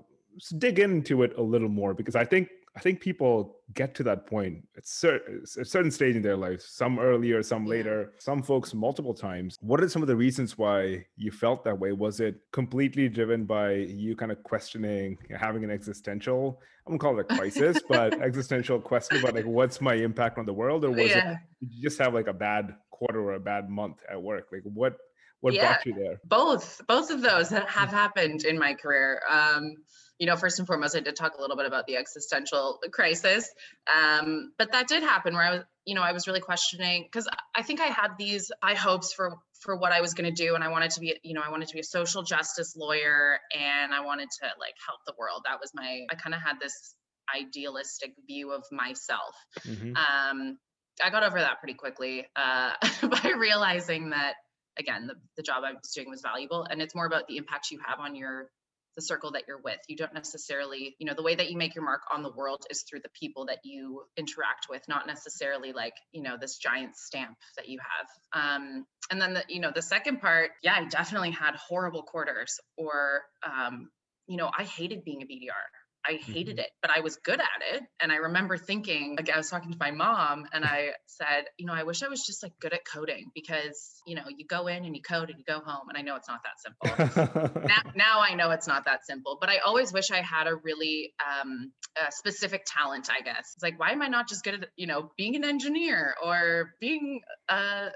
dig 0.58 0.78
into 0.78 1.22
it 1.22 1.36
a 1.36 1.42
little 1.42 1.68
more 1.68 1.94
because 1.94 2.16
i 2.16 2.24
think 2.24 2.48
I 2.76 2.80
think 2.80 3.00
people 3.00 3.58
get 3.74 3.94
to 3.96 4.02
that 4.02 4.26
point 4.26 4.66
at, 4.76 4.86
cer- 4.86 5.42
a 5.58 5.64
certain 5.64 5.90
stage 5.90 6.16
in 6.16 6.22
their 6.22 6.36
life, 6.36 6.60
some 6.60 6.98
earlier, 6.98 7.42
some 7.42 7.66
later, 7.66 8.12
some 8.18 8.42
folks 8.42 8.74
multiple 8.74 9.14
times. 9.14 9.58
What 9.60 9.80
are 9.80 9.88
some 9.88 10.02
of 10.02 10.08
the 10.08 10.16
reasons 10.16 10.58
why 10.58 11.06
you 11.16 11.30
felt 11.30 11.62
that 11.64 11.78
way? 11.78 11.92
Was 11.92 12.18
it 12.18 12.40
completely 12.50 13.08
driven 13.08 13.44
by 13.44 13.74
you 13.74 14.16
kind 14.16 14.32
of 14.32 14.42
questioning, 14.42 15.16
having 15.38 15.62
an 15.62 15.70
existential, 15.70 16.60
I'm 16.86 16.96
gonna 16.96 16.98
call 16.98 17.18
it 17.18 17.26
a 17.30 17.36
crisis, 17.36 17.80
but 17.88 18.14
existential 18.20 18.80
question 18.80 19.18
about 19.18 19.34
like 19.34 19.46
what's 19.46 19.80
my 19.80 19.94
impact 19.94 20.36
on 20.38 20.44
the 20.44 20.52
world? 20.52 20.84
Or 20.84 20.90
was 20.90 21.10
yeah. 21.10 21.32
it 21.32 21.38
you 21.60 21.82
just 21.82 21.98
have 21.98 22.12
like 22.12 22.26
a 22.26 22.32
bad 22.32 22.74
quarter 22.90 23.20
or 23.20 23.34
a 23.34 23.40
bad 23.40 23.70
month 23.70 23.98
at 24.10 24.20
work? 24.20 24.48
Like 24.52 24.62
what 24.64 24.96
what 25.44 25.52
yeah, 25.52 25.74
brought 25.74 25.86
you 25.86 25.94
there? 25.94 26.20
Both, 26.24 26.80
both 26.88 27.10
of 27.10 27.20
those 27.20 27.50
have 27.50 27.68
happened 27.68 28.44
in 28.44 28.58
my 28.58 28.72
career. 28.72 29.20
Um, 29.30 29.74
you 30.18 30.26
know, 30.26 30.36
first 30.36 30.58
and 30.58 30.66
foremost, 30.66 30.96
I 30.96 31.00
did 31.00 31.16
talk 31.16 31.36
a 31.36 31.40
little 31.40 31.56
bit 31.56 31.66
about 31.66 31.86
the 31.86 31.96
existential 31.96 32.78
crisis, 32.92 33.50
um, 33.92 34.52
but 34.58 34.72
that 34.72 34.86
did 34.86 35.02
happen 35.02 35.34
where 35.34 35.42
I 35.42 35.50
was, 35.50 35.62
you 35.84 35.94
know, 35.94 36.02
I 36.02 36.12
was 36.12 36.26
really 36.26 36.40
questioning 36.40 37.02
because 37.02 37.28
I 37.54 37.62
think 37.62 37.80
I 37.80 37.86
had 37.86 38.12
these 38.18 38.50
high 38.62 38.74
hopes 38.74 39.12
for 39.12 39.36
for 39.60 39.76
what 39.76 39.92
I 39.92 40.00
was 40.00 40.14
going 40.14 40.32
to 40.32 40.42
do, 40.42 40.54
and 40.54 40.62
I 40.62 40.68
wanted 40.68 40.90
to 40.92 41.00
be, 41.00 41.16
you 41.22 41.34
know, 41.34 41.42
I 41.44 41.50
wanted 41.50 41.68
to 41.68 41.74
be 41.74 41.80
a 41.80 41.84
social 41.84 42.22
justice 42.22 42.74
lawyer, 42.76 43.38
and 43.56 43.92
I 43.92 44.04
wanted 44.04 44.28
to 44.40 44.46
like 44.60 44.74
help 44.86 45.00
the 45.06 45.14
world. 45.18 45.42
That 45.46 45.58
was 45.60 45.72
my, 45.74 46.06
I 46.10 46.14
kind 46.14 46.34
of 46.34 46.40
had 46.40 46.60
this 46.60 46.94
idealistic 47.34 48.12
view 48.26 48.52
of 48.52 48.64
myself. 48.70 49.34
Mm-hmm. 49.66 49.96
Um, 49.96 50.58
I 51.02 51.10
got 51.10 51.24
over 51.24 51.40
that 51.40 51.58
pretty 51.60 51.74
quickly 51.74 52.26
uh, 52.36 52.72
by 53.02 53.32
realizing 53.36 54.10
that 54.10 54.34
again 54.76 55.06
the, 55.06 55.14
the 55.36 55.42
job 55.42 55.62
i 55.64 55.70
was 55.70 55.92
doing 55.94 56.10
was 56.10 56.20
valuable 56.20 56.66
and 56.68 56.82
it's 56.82 56.96
more 56.96 57.06
about 57.06 57.28
the 57.28 57.36
impact 57.36 57.70
you 57.70 57.78
have 57.86 58.00
on 58.00 58.16
your 58.16 58.48
the 58.96 59.02
circle 59.02 59.32
that 59.32 59.44
you're 59.48 59.60
with. 59.62 59.78
You 59.88 59.96
don't 59.96 60.14
necessarily, 60.14 60.96
you 60.98 61.06
know, 61.06 61.14
the 61.14 61.22
way 61.22 61.34
that 61.34 61.50
you 61.50 61.56
make 61.56 61.74
your 61.74 61.84
mark 61.84 62.02
on 62.12 62.22
the 62.22 62.30
world 62.30 62.64
is 62.70 62.84
through 62.88 63.00
the 63.00 63.10
people 63.18 63.46
that 63.46 63.58
you 63.64 64.02
interact 64.16 64.66
with, 64.70 64.82
not 64.88 65.06
necessarily 65.06 65.72
like, 65.72 65.94
you 66.12 66.22
know, 66.22 66.36
this 66.40 66.56
giant 66.58 66.96
stamp 66.96 67.36
that 67.56 67.68
you 67.68 67.78
have. 67.80 68.40
Um, 68.40 68.86
and 69.10 69.20
then 69.20 69.34
the, 69.34 69.44
you 69.48 69.60
know, 69.60 69.72
the 69.74 69.82
second 69.82 70.20
part, 70.20 70.50
yeah, 70.62 70.74
I 70.76 70.84
definitely 70.84 71.32
had 71.32 71.54
horrible 71.56 72.02
quarters 72.02 72.58
or, 72.76 73.22
um, 73.44 73.90
you 74.26 74.36
know, 74.36 74.50
I 74.56 74.64
hated 74.64 75.04
being 75.04 75.22
a 75.22 75.26
BDR. 75.26 75.83
I 76.06 76.14
hated 76.14 76.56
mm-hmm. 76.56 76.60
it, 76.60 76.70
but 76.82 76.90
I 76.94 77.00
was 77.00 77.16
good 77.16 77.40
at 77.40 77.74
it. 77.74 77.82
And 78.00 78.12
I 78.12 78.16
remember 78.16 78.56
thinking, 78.56 79.16
like, 79.16 79.30
I 79.30 79.36
was 79.36 79.48
talking 79.48 79.72
to 79.72 79.78
my 79.78 79.90
mom 79.90 80.46
and 80.52 80.64
I 80.64 80.90
said, 81.06 81.44
you 81.58 81.66
know, 81.66 81.72
I 81.72 81.84
wish 81.84 82.02
I 82.02 82.08
was 82.08 82.24
just 82.24 82.42
like 82.42 82.52
good 82.60 82.72
at 82.72 82.80
coding 82.84 83.30
because, 83.34 84.02
you 84.06 84.14
know, 84.14 84.24
you 84.28 84.46
go 84.46 84.66
in 84.66 84.84
and 84.84 84.94
you 84.94 85.02
code 85.02 85.30
and 85.30 85.38
you 85.38 85.44
go 85.46 85.60
home. 85.64 85.88
And 85.88 85.96
I 85.96 86.02
know 86.02 86.16
it's 86.16 86.28
not 86.28 86.40
that 86.44 86.60
simple. 86.60 87.62
now, 87.62 87.82
now 87.94 88.20
I 88.20 88.34
know 88.34 88.50
it's 88.50 88.68
not 88.68 88.84
that 88.84 89.06
simple, 89.06 89.38
but 89.40 89.48
I 89.48 89.58
always 89.58 89.92
wish 89.92 90.10
I 90.10 90.20
had 90.20 90.46
a 90.46 90.54
really 90.54 91.14
um, 91.24 91.72
a 91.96 92.12
specific 92.12 92.64
talent, 92.66 93.08
I 93.10 93.22
guess. 93.22 93.52
It's 93.54 93.62
like, 93.62 93.78
why 93.78 93.90
am 93.90 94.02
I 94.02 94.08
not 94.08 94.28
just 94.28 94.44
good 94.44 94.54
at, 94.54 94.68
you 94.76 94.86
know, 94.86 95.10
being 95.16 95.36
an 95.36 95.44
engineer 95.44 96.14
or 96.22 96.74
being 96.80 97.20
a, 97.48 97.90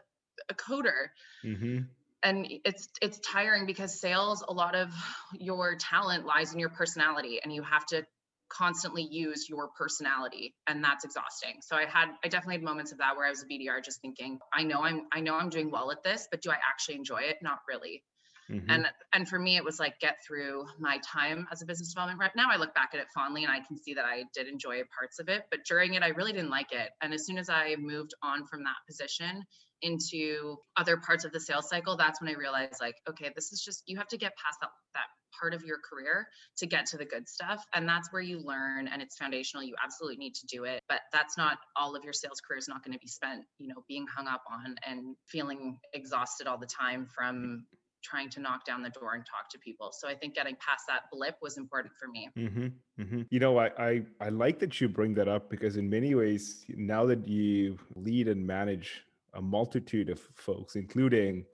a 0.49 0.55
coder? 0.55 1.09
Mm-hmm 1.45 1.79
and 2.23 2.47
it's 2.65 2.89
it's 3.01 3.19
tiring 3.21 3.67
because 3.67 4.01
sales 4.01 4.45
a 4.47 4.53
lot 4.53 4.75
of 4.75 4.93
your 5.33 5.77
talent 5.77 6.25
lies 6.27 6.53
in 6.53 6.59
your 6.59 6.69
personality 6.71 7.41
and 7.43 7.53
you 7.53 7.63
have 7.63 7.87
to 7.87 8.05
constantly 8.49 9.03
use 9.03 9.49
your 9.49 9.69
personality 9.77 10.55
and 10.67 10.83
that's 10.83 11.05
exhausting. 11.05 11.57
So 11.61 11.77
i 11.77 11.85
had 11.85 12.09
i 12.25 12.29
definitely 12.29 12.57
had 12.57 12.63
moments 12.63 12.93
of 12.93 12.99
that 12.99 13.17
where 13.17 13.27
i 13.27 13.31
was 13.31 13.43
a 13.43 13.47
bdr 13.47 13.85
just 13.85 14.01
thinking 14.01 14.39
i 14.53 14.63
know 14.63 14.83
i'm 14.83 15.03
i 15.13 15.21
know 15.21 15.35
i'm 15.35 15.51
doing 15.51 15.71
well 15.71 15.91
at 15.91 16.03
this 16.03 16.27
but 16.31 16.43
do 16.43 16.51
i 16.51 16.57
actually 16.69 16.97
enjoy 16.97 17.19
it? 17.19 17.37
Not 17.43 17.59
really. 17.69 18.03
Mm-hmm. 18.51 18.71
and 18.71 18.87
and 19.13 19.29
for 19.29 19.39
me 19.39 19.57
it 19.57 19.65
was 19.65 19.79
like 19.79 20.01
get 20.01 20.17
through 20.27 20.65
my 20.79 20.99
time 21.05 21.47
as 21.53 21.61
a 21.61 21.67
business 21.67 21.93
development 21.93 22.19
rep. 22.19 22.33
Now 22.35 22.49
i 22.51 22.57
look 22.57 22.75
back 22.75 22.91
at 22.95 23.01
it 23.01 23.09
fondly 23.15 23.45
and 23.45 23.53
i 23.53 23.61
can 23.61 23.77
see 23.77 23.93
that 23.95 24.07
i 24.07 24.25
did 24.35 24.49
enjoy 24.49 24.81
parts 24.99 25.19
of 25.19 25.29
it 25.29 25.43
but 25.51 25.61
during 25.69 25.95
it 25.95 26.03
i 26.03 26.09
really 26.09 26.33
didn't 26.33 26.51
like 26.51 26.73
it. 26.73 26.89
And 27.03 27.13
as 27.13 27.27
soon 27.27 27.37
as 27.37 27.51
i 27.51 27.77
moved 27.79 28.15
on 28.23 28.47
from 28.47 28.65
that 28.65 28.77
position 28.87 29.45
into 29.83 30.57
other 30.77 30.97
parts 30.97 31.25
of 31.25 31.33
the 31.33 31.41
sales 31.41 31.69
cycle, 31.69 31.97
that's 31.97 32.21
when 32.21 32.31
I 32.31 32.35
realized 32.35 32.77
like, 32.81 32.97
okay, 33.09 33.31
this 33.35 33.53
is 33.53 33.63
just 33.63 33.83
you 33.87 33.97
have 33.97 34.09
to 34.09 34.19
get 34.19 34.33
past 34.37 34.59
that 34.61 34.71
that 34.95 35.07
part 35.39 35.55
of 35.55 35.65
your 35.65 35.79
career 35.79 36.27
to 36.57 36.67
get 36.67 36.87
to 36.87 36.97
the 36.97 37.05
good 37.05 37.29
stuff. 37.29 37.65
And 37.75 37.89
that's 37.89 38.13
where 38.13 38.23
you 38.23 38.41
learn 38.41 38.89
and 38.89 39.01
it's 39.01 39.17
foundational. 39.17 39.63
You 39.63 39.75
absolutely 39.83 40.17
need 40.17 40.35
to 40.35 40.47
do 40.47 40.65
it. 40.65 40.83
But 40.89 41.01
that's 41.13 41.37
not 41.37 41.59
all 41.77 41.95
of 41.95 42.05
your 42.05 42.13
sales 42.13 42.41
career 42.41 42.59
is 42.59 42.69
not 42.69 42.85
going 42.85 42.93
to 42.93 42.99
be 42.99 43.09
spent, 43.09 43.45
you 43.59 43.69
know, 43.69 43.85
being 43.87 44.07
hung 44.15 44.27
up 44.27 44.43
on 44.51 44.75
and 44.87 45.17
feeling 45.27 45.79
exhausted 45.93 46.47
all 46.47 46.59
the 46.59 46.67
time 46.67 47.07
from 47.15 47.67
trying 48.03 48.31
to 48.31 48.41
knock 48.41 48.65
down 48.65 48.83
the 48.83 48.91
door 48.91 49.15
and 49.15 49.25
talk 49.27 49.51
to 49.51 49.59
people. 49.59 49.91
So 49.93 50.09
I 50.09 50.15
think 50.15 50.35
getting 50.35 50.57
past 50.57 50.85
that 50.89 51.03
blip 51.13 51.37
was 51.43 51.59
important 51.59 51.93
for 51.99 52.09
me. 52.09 52.29
Mm-hmm, 52.39 53.03
mm-hmm. 53.03 53.23
You 53.31 53.41
know, 53.41 53.59
I, 53.59 53.71
I 53.79 54.03
I 54.21 54.29
like 54.29 54.61
that 54.61 54.81
you 54.81 54.89
bring 54.89 55.15
that 55.15 55.29
up 55.29 55.51
because 55.51 55.77
in 55.77 55.91
many 55.91 56.15
ways, 56.15 56.65
now 56.69 57.07
that 57.07 57.27
you 57.27 57.79
lead 57.97 58.29
and 58.29 58.47
manage 58.47 59.05
a 59.35 59.43
multitude 59.43 60.11
of 60.11 60.21
folks, 60.35 60.77
including 60.77 61.45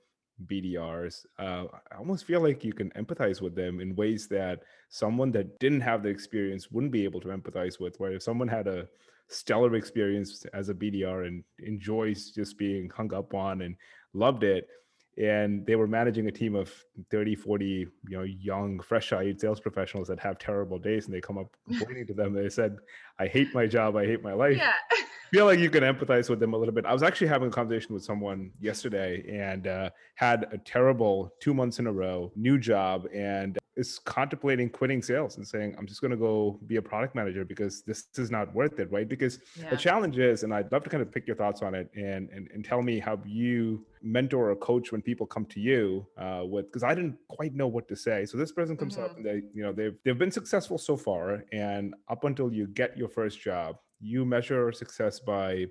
BDRs, 0.47 1.27
uh, 1.39 1.65
I 1.93 1.97
almost 1.99 2.25
feel 2.25 2.41
like 2.41 2.65
you 2.65 2.73
can 2.73 2.91
empathize 2.91 3.41
with 3.41 3.55
them 3.55 3.81
in 3.81 3.95
ways 3.95 4.27
that 4.29 4.63
someone 4.89 5.31
that 5.33 5.59
didn't 5.61 5.81
have 5.83 6.03
the 6.03 6.09
experience 6.09 6.71
wouldn't 6.71 6.93
be 6.93 7.05
able 7.05 7.21
to 7.21 7.29
empathize 7.29 7.79
with. 7.79 7.99
Where 8.01 8.13
if 8.13 8.23
someone 8.23 8.49
had 8.49 8.67
a 8.67 8.89
stellar 9.29 9.75
experience 9.75 10.45
as 10.53 10.69
a 10.69 10.75
BDR 10.75 11.27
and 11.27 11.45
enjoys 11.61 12.31
just 12.31 12.59
being 12.59 12.91
hung 12.91 13.15
up 13.15 13.35
on 13.35 13.63
and 13.63 13.77
loved 14.13 14.43
it, 14.43 14.69
and 15.17 15.65
they 15.67 15.77
were 15.77 15.87
managing 15.87 16.27
a 16.27 16.33
team 16.33 16.55
of 16.55 16.73
30 17.11 17.37
40 17.37 17.65
you 17.65 17.89
know 18.09 18.23
young 18.23 18.81
fresh-eyed 18.81 19.41
sales 19.41 19.61
professionals 19.61 20.09
that 20.09 20.19
have 20.19 20.39
terrible 20.39 20.79
days 20.79 21.07
and 21.07 21.15
they 21.15 21.21
come 21.21 21.39
up 21.39 21.57
complaining 21.69 22.07
to 22.07 22.15
them. 22.15 22.33
They 22.33 22.49
said 22.49 22.79
i 23.19 23.27
hate 23.27 23.55
my 23.55 23.67
job 23.67 23.97
i 23.97 24.07
hate 24.07 24.23
my 24.23 24.33
life. 24.33 24.57
Yeah. 24.57 24.73
Feel 25.33 25.47
like 25.47 25.59
you 25.59 25.71
can 25.71 25.83
empathize 25.83 26.31
with 26.31 26.39
them 26.39 26.55
a 26.55 26.57
little 26.57 26.75
bit. 26.75 26.87
I 26.87 26.93
was 26.93 27.03
actually 27.03 27.27
having 27.27 27.49
a 27.49 27.51
conversation 27.51 27.93
with 27.93 28.05
someone 28.05 28.53
yesterday 28.61 29.25
and 29.29 29.67
uh, 29.67 29.91
had 30.15 30.47
a 30.53 30.59
terrible 30.59 31.35
two 31.41 31.53
months 31.53 31.81
in 31.81 31.89
a 31.89 31.93
row 31.93 32.31
new 32.37 32.57
job 32.57 33.09
and 33.13 33.59
is 33.77 33.99
contemplating 33.99 34.69
quitting 34.71 35.03
sales 35.03 35.37
and 35.37 35.47
saying 35.47 35.75
i'm 35.79 35.87
just 35.87 36.01
going 36.01 36.11
to 36.11 36.17
go 36.17 36.59
be 36.67 36.77
a 36.77 36.83
product 36.83 37.15
manager 37.15 37.45
because 37.45 37.83
this 37.83 38.07
is 38.17 38.31
not 38.31 38.53
worth 38.55 38.79
it 38.79 38.91
right 38.93 39.09
because 39.09 39.41
yeah. 39.57 39.71
the 39.71 39.77
challenge 39.77 40.19
is 40.19 40.43
and 40.43 40.55
i'd 40.55 40.71
love 40.73 40.83
to 40.85 40.91
kind 40.91 41.03
of 41.03 41.11
pick 41.11 41.27
your 41.27 41.37
thoughts 41.37 41.63
on 41.63 41.75
it 41.75 41.91
and 41.97 42.29
and, 42.31 42.49
and 42.53 42.65
tell 42.65 42.83
me 42.83 42.99
how 42.99 43.19
you 43.25 43.85
mentor 44.05 44.51
or 44.51 44.57
coach 44.57 44.93
when 44.93 45.01
people 45.01 45.27
come 45.27 45.47
to 45.47 45.59
you 45.59 46.07
uh, 46.19 46.43
with 46.45 46.67
because 46.67 46.83
I 46.83 46.95
didn't 46.95 47.17
quite 47.29 47.55
know 47.55 47.67
what 47.67 47.89
to 47.89 47.97
say. 47.97 48.27
So 48.27 48.37
this 48.37 48.53
person 48.53 48.77
comes 48.77 48.97
mm-hmm. 48.97 49.05
up 49.05 49.17
and 49.17 49.25
they, 49.25 49.43
you 49.53 49.63
know, 49.63 49.73
they've 49.73 49.97
they've 50.05 50.19
been 50.19 50.31
successful 50.31 50.79
so 50.79 50.97
far, 50.97 51.43
and 51.53 51.95
up 52.09 52.25
until 52.25 52.53
you 52.53 52.67
get 52.67 52.97
your 52.97 53.09
first 53.09 53.41
job, 53.41 53.77
you 54.01 54.25
measure 54.25 54.71
success 54.73 55.19
by 55.19 55.67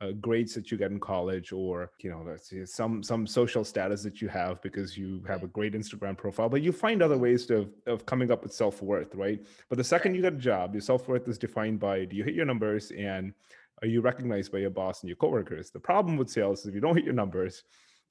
uh, 0.00 0.12
grades 0.20 0.54
that 0.54 0.70
you 0.70 0.76
get 0.76 0.90
in 0.90 1.00
college 1.00 1.52
or 1.52 1.90
you 2.00 2.10
know 2.10 2.36
some 2.64 3.02
some 3.02 3.26
social 3.26 3.64
status 3.64 4.02
that 4.02 4.20
you 4.20 4.28
have 4.28 4.60
because 4.60 4.96
you 4.98 5.22
have 5.26 5.42
a 5.42 5.46
great 5.46 5.72
instagram 5.72 6.16
profile 6.16 6.50
but 6.50 6.60
you 6.60 6.70
find 6.70 7.02
other 7.02 7.16
ways 7.16 7.46
to, 7.46 7.66
of 7.86 8.04
coming 8.04 8.30
up 8.30 8.42
with 8.42 8.52
self-worth 8.52 9.14
right 9.14 9.46
but 9.70 9.78
the 9.78 9.84
second 9.84 10.14
you 10.14 10.20
get 10.20 10.34
a 10.34 10.36
job 10.36 10.74
your 10.74 10.82
self-worth 10.82 11.26
is 11.28 11.38
defined 11.38 11.80
by 11.80 12.04
do 12.04 12.14
you 12.14 12.24
hit 12.24 12.34
your 12.34 12.44
numbers 12.44 12.90
and 12.90 13.32
are 13.82 13.88
you 13.88 14.00
recognized 14.00 14.52
by 14.52 14.58
your 14.58 14.70
boss 14.70 15.02
and 15.02 15.08
your 15.08 15.16
coworkers? 15.16 15.70
The 15.70 15.80
problem 15.80 16.16
with 16.16 16.30
sales 16.30 16.60
is 16.60 16.66
if 16.66 16.74
you 16.74 16.80
don't 16.80 16.96
hit 16.96 17.04
your 17.04 17.14
numbers, 17.14 17.62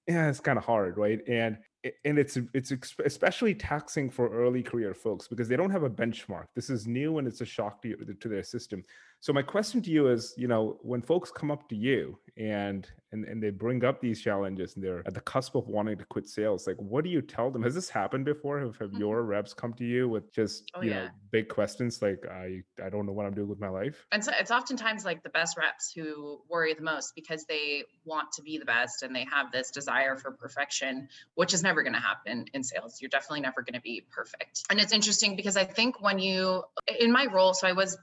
yeah, 0.08 0.30
it's 0.30 0.40
kind 0.40 0.58
of 0.58 0.66
hard, 0.66 0.98
right? 0.98 1.20
And 1.28 1.58
and 2.04 2.18
it's 2.18 2.38
it's 2.54 2.72
especially 3.04 3.54
taxing 3.54 4.10
for 4.10 4.28
early 4.30 4.64
career 4.64 4.94
folks 4.94 5.28
because 5.28 5.48
they 5.48 5.56
don't 5.56 5.72
have 5.72 5.84
a 5.84 5.90
benchmark. 5.90 6.46
This 6.56 6.70
is 6.70 6.88
new 6.88 7.18
and 7.18 7.28
it's 7.28 7.42
a 7.42 7.46
shock 7.46 7.82
to, 7.84 7.96
to 7.96 8.28
their 8.28 8.44
system. 8.44 8.84
So 9.20 9.34
my 9.34 9.42
question 9.42 9.82
to 9.82 9.90
you 9.90 10.08
is, 10.08 10.36
you 10.38 10.48
know, 10.48 10.78
when 10.82 11.02
folks 11.02 11.32
come 11.32 11.50
up 11.50 11.68
to 11.70 11.76
you 11.76 12.20
and 12.38 12.88
and 13.12 13.26
and 13.26 13.42
they 13.42 13.50
bring 13.50 13.84
up 13.84 14.00
these 14.00 14.22
challenges 14.22 14.76
and 14.76 14.84
they're 14.84 15.02
at 15.08 15.14
the 15.14 15.22
cusp 15.22 15.56
of 15.56 15.68
wanting 15.68 15.98
to 15.98 16.06
quit 16.06 16.28
sales, 16.28 16.68
like 16.68 16.76
what 16.78 17.04
do 17.04 17.10
you 17.10 17.22
tell 17.22 17.50
them? 17.50 17.64
Has 17.64 17.74
this 17.74 17.90
happened 17.90 18.26
before? 18.26 18.60
Have, 18.60 18.78
have 18.78 18.90
mm-hmm. 18.90 19.00
your 19.00 19.24
reps 19.24 19.54
come 19.54 19.74
to 19.74 19.84
you 19.84 20.08
with 20.08 20.32
just 20.32 20.70
oh, 20.76 20.82
you 20.82 20.92
yeah. 20.92 21.06
know 21.06 21.10
big 21.32 21.50
questions 21.50 22.02
like 22.02 22.24
I 22.30 22.62
I 22.84 22.90
don't 22.90 23.06
know 23.06 23.14
what 23.14 23.26
I'm 23.26 23.34
doing 23.34 23.48
with 23.48 23.60
my 23.60 23.70
life? 23.70 24.06
And 24.12 24.24
so 24.24 24.32
it's 24.40 24.52
oftentimes 24.52 25.06
like 25.06 25.24
the 25.24 25.30
best 25.30 25.58
reps 25.58 25.92
who 25.92 26.42
worry 26.48 26.74
the 26.74 26.84
most 26.84 27.14
because 27.16 27.46
they 27.46 27.84
want 28.04 28.32
to 28.34 28.44
be 28.44 28.60
the 28.60 28.66
best 28.66 29.02
and 29.02 29.16
they 29.16 29.26
have 29.32 29.52
this 29.52 29.72
desire 29.72 30.18
for 30.18 30.32
perfection, 30.32 31.08
which 31.34 31.54
is 31.54 31.64
never 31.64 31.75
going 31.84 31.94
to 31.94 32.00
happen 32.00 32.46
in 32.54 32.64
sales. 32.64 32.98
You're 33.02 33.10
definitely 33.10 33.42
never 33.42 33.62
going 33.62 33.74
to 33.74 33.82
be 33.82 34.06
perfect. 34.12 34.64
And 34.70 34.80
it's 34.80 34.94
interesting 34.94 35.36
because 35.36 35.58
I 35.58 35.64
think 35.64 36.02
when 36.02 36.20
you 36.20 36.64
in 37.00 37.12
my 37.12 37.28
role, 37.32 37.54
so 37.54 37.68
I 37.68 37.74
was 37.74 37.98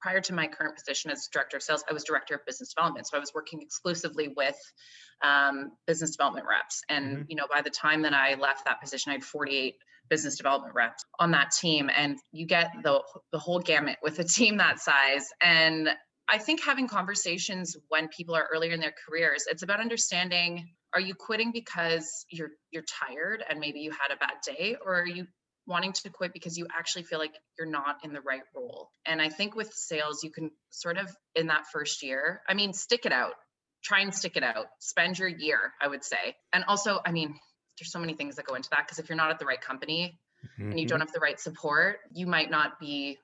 prior 0.00 0.20
to 0.20 0.34
my 0.34 0.46
current 0.46 0.76
position 0.76 1.10
as 1.10 1.28
director 1.32 1.56
of 1.56 1.62
sales, 1.62 1.82
I 1.88 1.94
was 1.94 2.04
director 2.04 2.34
of 2.34 2.44
business 2.44 2.74
development. 2.74 3.06
So 3.06 3.16
I 3.16 3.20
was 3.20 3.32
working 3.34 3.62
exclusively 3.62 4.28
with 4.36 4.56
um, 5.22 5.72
business 5.86 6.10
development 6.10 6.46
reps. 6.46 6.82
And 6.90 7.06
mm-hmm. 7.06 7.22
you 7.28 7.36
know, 7.36 7.46
by 7.50 7.62
the 7.62 7.70
time 7.70 8.02
that 8.02 8.12
I 8.12 8.34
left 8.34 8.66
that 8.66 8.82
position, 8.82 9.10
I 9.10 9.14
had 9.14 9.24
48 9.24 9.76
business 10.10 10.36
development 10.36 10.74
reps 10.74 11.04
on 11.18 11.30
that 11.30 11.52
team, 11.52 11.90
and 11.94 12.18
you 12.32 12.46
get 12.46 12.70
the 12.82 13.00
the 13.32 13.38
whole 13.38 13.60
gamut 13.60 13.96
with 14.02 14.18
a 14.18 14.24
team 14.24 14.58
that 14.58 14.78
size. 14.78 15.28
And 15.40 15.88
I 16.28 16.38
think 16.38 16.62
having 16.62 16.88
conversations 16.88 17.76
when 17.88 18.08
people 18.08 18.34
are 18.34 18.48
earlier 18.52 18.72
in 18.72 18.80
their 18.80 18.94
careers, 19.06 19.44
it's 19.50 19.62
about 19.62 19.80
understanding 19.80 20.68
are 20.94 21.00
you 21.00 21.14
quitting 21.14 21.50
because 21.52 22.24
you're 22.30 22.50
you're 22.70 22.84
tired 23.06 23.42
and 23.48 23.58
maybe 23.58 23.80
you 23.80 23.90
had 23.90 24.14
a 24.14 24.16
bad 24.16 24.36
day 24.46 24.76
or 24.84 25.00
are 25.00 25.06
you 25.06 25.26
wanting 25.66 25.92
to 25.92 26.10
quit 26.10 26.32
because 26.32 26.56
you 26.56 26.66
actually 26.76 27.04
feel 27.04 27.18
like 27.18 27.34
you're 27.58 27.70
not 27.70 27.96
in 28.04 28.12
the 28.12 28.20
right 28.20 28.42
role. 28.54 28.90
And 29.06 29.20
I 29.20 29.28
think 29.28 29.54
with 29.54 29.72
sales, 29.72 30.22
you 30.22 30.30
can 30.30 30.50
sort 30.70 30.98
of 30.98 31.08
in 31.34 31.46
that 31.48 31.66
first 31.72 32.02
year, 32.02 32.42
I 32.48 32.54
mean, 32.54 32.72
stick 32.72 33.06
it 33.06 33.12
out, 33.12 33.34
try 33.82 34.00
and 34.00 34.14
stick 34.14 34.36
it 34.36 34.42
out, 34.42 34.66
spend 34.80 35.18
your 35.18 35.28
year, 35.28 35.72
I 35.80 35.88
would 35.88 36.04
say. 36.04 36.36
And 36.52 36.64
also, 36.68 37.00
I 37.04 37.12
mean, 37.12 37.34
there's 37.78 37.90
so 37.90 37.98
many 37.98 38.14
things 38.14 38.36
that 38.36 38.46
go 38.46 38.54
into 38.54 38.68
that 38.70 38.86
because 38.86 38.98
if 38.98 39.08
you're 39.08 39.16
not 39.16 39.30
at 39.30 39.38
the 39.38 39.46
right 39.46 39.60
company 39.60 40.18
mm-hmm. 40.44 40.70
and 40.70 40.80
you 40.80 40.86
don't 40.86 40.98
mm-hmm. 40.98 41.06
have 41.06 41.14
the 41.14 41.20
right 41.20 41.40
support, 41.40 41.98
you 42.12 42.26
might 42.26 42.50
not 42.50 42.78
be, 42.78 43.18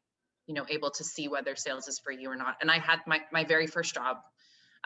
you 0.46 0.54
know, 0.54 0.64
able 0.68 0.90
to 0.92 1.04
see 1.04 1.28
whether 1.28 1.54
sales 1.56 1.88
is 1.88 2.00
for 2.02 2.10
you 2.10 2.30
or 2.30 2.36
not. 2.36 2.56
And 2.60 2.70
I 2.70 2.78
had 2.78 3.00
my 3.06 3.20
my 3.32 3.44
very 3.44 3.66
first 3.66 3.94
job 3.94 4.16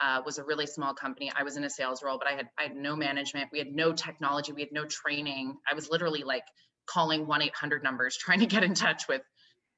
uh, 0.01 0.21
was 0.25 0.39
a 0.39 0.45
really 0.45 0.67
small 0.67 0.95
company. 0.95 1.31
I 1.35 1.43
was 1.43 1.57
in 1.57 1.65
a 1.65 1.71
sales 1.71 2.03
role, 2.03 2.19
but 2.19 2.29
I 2.29 2.33
had 2.33 2.49
I 2.59 2.65
had 2.65 2.77
no 2.77 2.97
management. 2.97 3.51
We 3.53 3.59
had 3.59 3.73
no 3.73 3.93
technology. 3.93 4.53
We 4.53 4.63
had 4.63 4.73
no 4.73 4.85
training. 4.85 5.57
I 5.71 5.75
was 5.75 5.89
literally 5.91 6.23
like 6.25 6.45
calling 6.87 7.27
1-800 7.27 7.83
numbers 7.83 8.17
trying 8.21 8.41
to 8.41 8.47
get 8.47 8.65
in 8.65 8.75
touch 8.75 9.09
with 9.09 9.23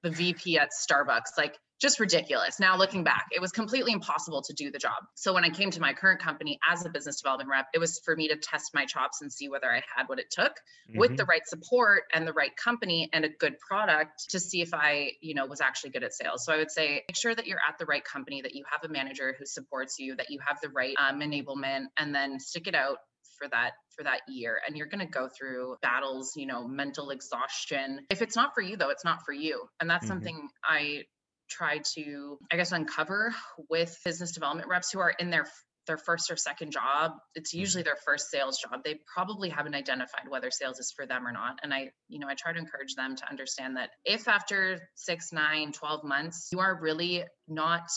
the 0.03 0.11
VP 0.11 0.59
at 0.59 0.71
Starbucks. 0.71 1.37
Like 1.37 1.59
just 1.81 2.01
ridiculous. 2.01 2.59
Now 2.59 2.77
looking 2.77 3.05
back, 3.05 3.27
it 3.33 3.41
was 3.41 3.53
completely 3.53 3.93
impossible 3.93 4.43
to 4.43 4.55
do 4.55 4.71
the 4.71 4.79
job. 4.79 5.05
So 5.15 5.35
when 5.35 5.45
I 5.45 5.51
came 5.51 5.71
to 5.73 5.81
my 5.81 5.93
current 5.93 6.21
company 6.21 6.59
as 6.71 6.85
a 6.85 6.89
business 6.89 7.21
development 7.21 7.51
rep, 7.51 7.67
it 7.75 7.79
was 7.79 8.01
for 8.05 8.17
me 8.17 8.29
to 8.29 8.37
test 8.37 8.73
my 8.75 8.87
chops 8.87 9.21
and 9.21 9.33
see 9.33 9.49
whether 9.49 9.71
I 9.71 9.83
had 9.95 10.09
what 10.09 10.19
it 10.19 10.31
took 10.31 10.53
mm-hmm. 10.53 10.99
with 10.99 11.17
the 11.17 11.23
mm-hmm. 11.23 11.31
right 11.31 11.47
support 11.47 12.05
and 12.15 12.27
the 12.27 12.33
right 12.33 12.57
company 12.57 13.09
and 13.13 13.25
a 13.25 13.29
good 13.29 13.59
product 13.59 14.31
to 14.31 14.41
see 14.41 14.63
if 14.63 14.73
I, 14.73 15.13
you 15.21 15.35
know, 15.35 15.47
was 15.47 15.61
actually 15.61 15.91
good 15.91 16.05
at 16.05 16.15
sales. 16.15 16.45
So 16.45 16.53
I 16.53 16.59
would 16.59 16.71
say 16.71 17.03
make 17.09 17.17
sure 17.17 17.35
that 17.35 17.47
you're 17.47 17.61
at 17.67 17.79
the 17.79 17.87
right 17.87 18.05
company, 18.05 18.43
that 18.43 18.55
you 18.55 18.65
have 18.71 18.89
a 18.89 18.93
manager 18.93 19.35
who 19.39 19.45
supports 19.45 19.99
you, 19.99 20.17
that 20.17 20.31
you 20.31 20.39
have 20.47 20.59
the 20.63 20.71
right 20.71 20.95
um, 20.99 21.21
enablement, 21.21 21.87
and 21.99 22.15
then 22.15 22.41
stick 22.41 22.67
it 22.67 22.75
out 22.75 22.99
for 23.39 23.49
that 23.49 23.73
for 23.97 24.03
that 24.05 24.21
year 24.29 24.59
and 24.67 24.77
you're 24.77 24.87
going 24.87 25.05
to 25.05 25.11
go 25.11 25.29
through 25.29 25.77
battles 25.83 26.33
you 26.37 26.47
know 26.47 26.67
mental 26.67 27.11
exhaustion 27.11 28.01
if 28.11 28.23
it's 28.23 28.37
not 28.37 28.55
for 28.55 28.63
you 28.63 28.77
though 28.77 28.91
it's 28.91 29.05
not 29.05 29.19
for 29.25 29.33
you 29.33 29.63
and 29.81 29.91
that's 29.91 30.05
mm-hmm. 30.05 30.15
something 30.15 30.49
i 30.65 31.03
try 31.49 31.79
to 31.95 32.39
i 32.53 32.57
guess 32.57 32.73
uncover 32.73 33.35
with 33.69 33.97
business 34.05 34.33
development 34.33 34.69
reps 34.69 34.93
who 34.93 34.99
are 34.99 35.11
in 35.19 35.31
their 35.31 35.47
their 35.87 35.97
first 35.97 36.31
or 36.31 36.37
second 36.37 36.73
job 36.73 37.13
it's 37.35 37.55
usually 37.55 37.83
mm-hmm. 37.83 37.89
their 37.89 37.99
first 38.05 38.31
sales 38.31 38.59
job 38.59 38.83
they 38.85 38.99
probably 39.15 39.49
haven't 39.49 39.75
identified 39.75 40.29
whether 40.29 40.51
sales 40.51 40.79
is 40.79 40.93
for 40.93 41.07
them 41.07 41.27
or 41.27 41.33
not 41.33 41.59
and 41.63 41.73
i 41.73 41.91
you 42.09 42.19
know 42.19 42.29
i 42.29 42.35
try 42.35 42.53
to 42.53 42.59
encourage 42.59 42.95
them 42.95 43.15
to 43.15 43.29
understand 43.29 43.77
that 43.77 43.91
if 44.05 44.27
after 44.29 44.81
six 44.95 45.33
nine 45.33 45.73
12 45.73 46.05
months 46.05 46.49
you 46.53 46.59
are 46.59 46.79
really 46.81 47.25
not 47.47 47.89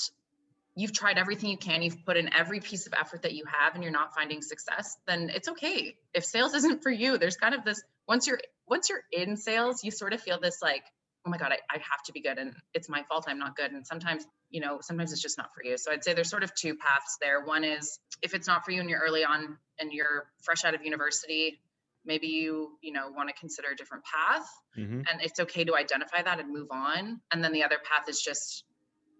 you've 0.75 0.93
tried 0.93 1.17
everything 1.17 1.49
you 1.49 1.57
can, 1.57 1.81
you've 1.81 2.05
put 2.05 2.15
in 2.15 2.33
every 2.33 2.61
piece 2.61 2.87
of 2.87 2.93
effort 2.93 3.23
that 3.23 3.33
you 3.33 3.43
have 3.45 3.75
and 3.75 3.83
you're 3.83 3.91
not 3.91 4.15
finding 4.15 4.41
success, 4.41 4.95
then 5.07 5.29
it's 5.33 5.49
okay. 5.49 5.95
If 6.13 6.23
sales 6.23 6.53
isn't 6.53 6.83
for 6.83 6.89
you, 6.89 7.17
there's 7.17 7.35
kind 7.35 7.53
of 7.53 7.65
this 7.65 7.83
once 8.07 8.27
you're 8.27 8.39
once 8.67 8.89
you're 8.89 9.03
in 9.11 9.35
sales, 9.35 9.83
you 9.83 9.91
sort 9.91 10.13
of 10.13 10.21
feel 10.21 10.39
this 10.39 10.59
like, 10.61 10.83
oh 11.25 11.29
my 11.29 11.37
God, 11.37 11.51
I, 11.51 11.57
I 11.69 11.75
have 11.75 12.03
to 12.05 12.13
be 12.13 12.21
good 12.21 12.37
and 12.37 12.53
it's 12.73 12.89
my 12.89 13.03
fault 13.03 13.25
I'm 13.27 13.39
not 13.39 13.55
good. 13.55 13.71
And 13.71 13.85
sometimes, 13.85 14.25
you 14.49 14.61
know, 14.61 14.79
sometimes 14.81 15.11
it's 15.11 15.21
just 15.21 15.37
not 15.37 15.49
for 15.53 15.63
you. 15.63 15.77
So 15.77 15.91
I'd 15.91 16.03
say 16.03 16.13
there's 16.13 16.29
sort 16.29 16.43
of 16.43 16.53
two 16.55 16.75
paths 16.75 17.17
there. 17.21 17.43
One 17.43 17.63
is 17.63 17.99
if 18.21 18.33
it's 18.33 18.47
not 18.47 18.65
for 18.65 18.71
you 18.71 18.79
and 18.79 18.89
you're 18.89 19.01
early 19.01 19.23
on 19.23 19.57
and 19.79 19.91
you're 19.91 20.27
fresh 20.43 20.63
out 20.65 20.75
of 20.75 20.83
university, 20.83 21.59
maybe 22.05 22.27
you 22.27 22.77
you 22.81 22.93
know 22.93 23.11
want 23.15 23.27
to 23.27 23.35
consider 23.35 23.67
a 23.73 23.75
different 23.75 24.05
path 24.05 24.47
mm-hmm. 24.77 25.01
and 25.11 25.21
it's 25.21 25.37
okay 25.41 25.65
to 25.65 25.75
identify 25.75 26.21
that 26.23 26.39
and 26.39 26.49
move 26.49 26.69
on 26.71 27.19
and 27.29 27.43
then 27.43 27.51
the 27.51 27.61
other 27.61 27.75
path 27.83 28.07
is 28.07 28.21
just 28.21 28.63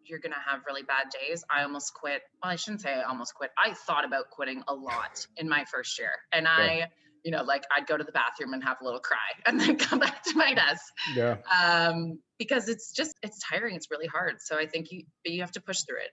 you're 0.10 0.20
going 0.20 0.34
to 0.34 0.52
have 0.52 0.62
really 0.66 0.84
bad 0.84 1.08
days. 1.12 1.44
I 1.50 1.64
almost 1.64 1.94
quit. 1.94 2.22
Well, 2.42 2.52
I 2.52 2.56
shouldn't 2.56 2.82
say 2.82 2.92
I 2.92 3.04
almost 3.04 3.36
quit. 3.36 3.52
I 3.58 3.74
thought 3.74 4.06
about 4.06 4.32
quitting 4.32 4.64
a 4.68 4.74
lot 4.74 5.26
in 5.38 5.48
my 5.48 5.66
first 5.66 6.00
year. 6.00 6.12
And 6.32 6.46
yeah. 6.46 6.52
I, 6.52 6.88
you 7.24 7.32
know, 7.32 7.44
like 7.44 7.64
I'd 7.76 7.88
go 7.88 7.98
to 7.98 8.04
the 8.04 8.12
bathroom 8.12 8.54
and 8.54 8.64
have 8.64 8.78
a 8.82 8.86
little 8.86 9.00
cry 9.00 9.18
and 9.46 9.60
then 9.60 9.78
come 9.78 10.00
back 10.00 10.24
to 10.24 10.36
my 10.36 10.54
desk. 10.54 10.84
Yeah. 11.16 11.38
Um, 11.62 12.20
because 12.38 12.70
it's 12.70 12.94
just, 12.94 13.16
it's 13.22 13.40
tiring. 13.50 13.76
It's 13.76 13.92
really 13.92 14.08
hard. 14.08 14.38
So 14.40 14.58
I 14.58 14.66
think 14.66 14.92
you, 14.92 15.04
you 15.26 15.42
have 15.42 15.52
to 15.52 15.62
push 15.62 15.82
through 15.84 15.98
it. 15.98 16.12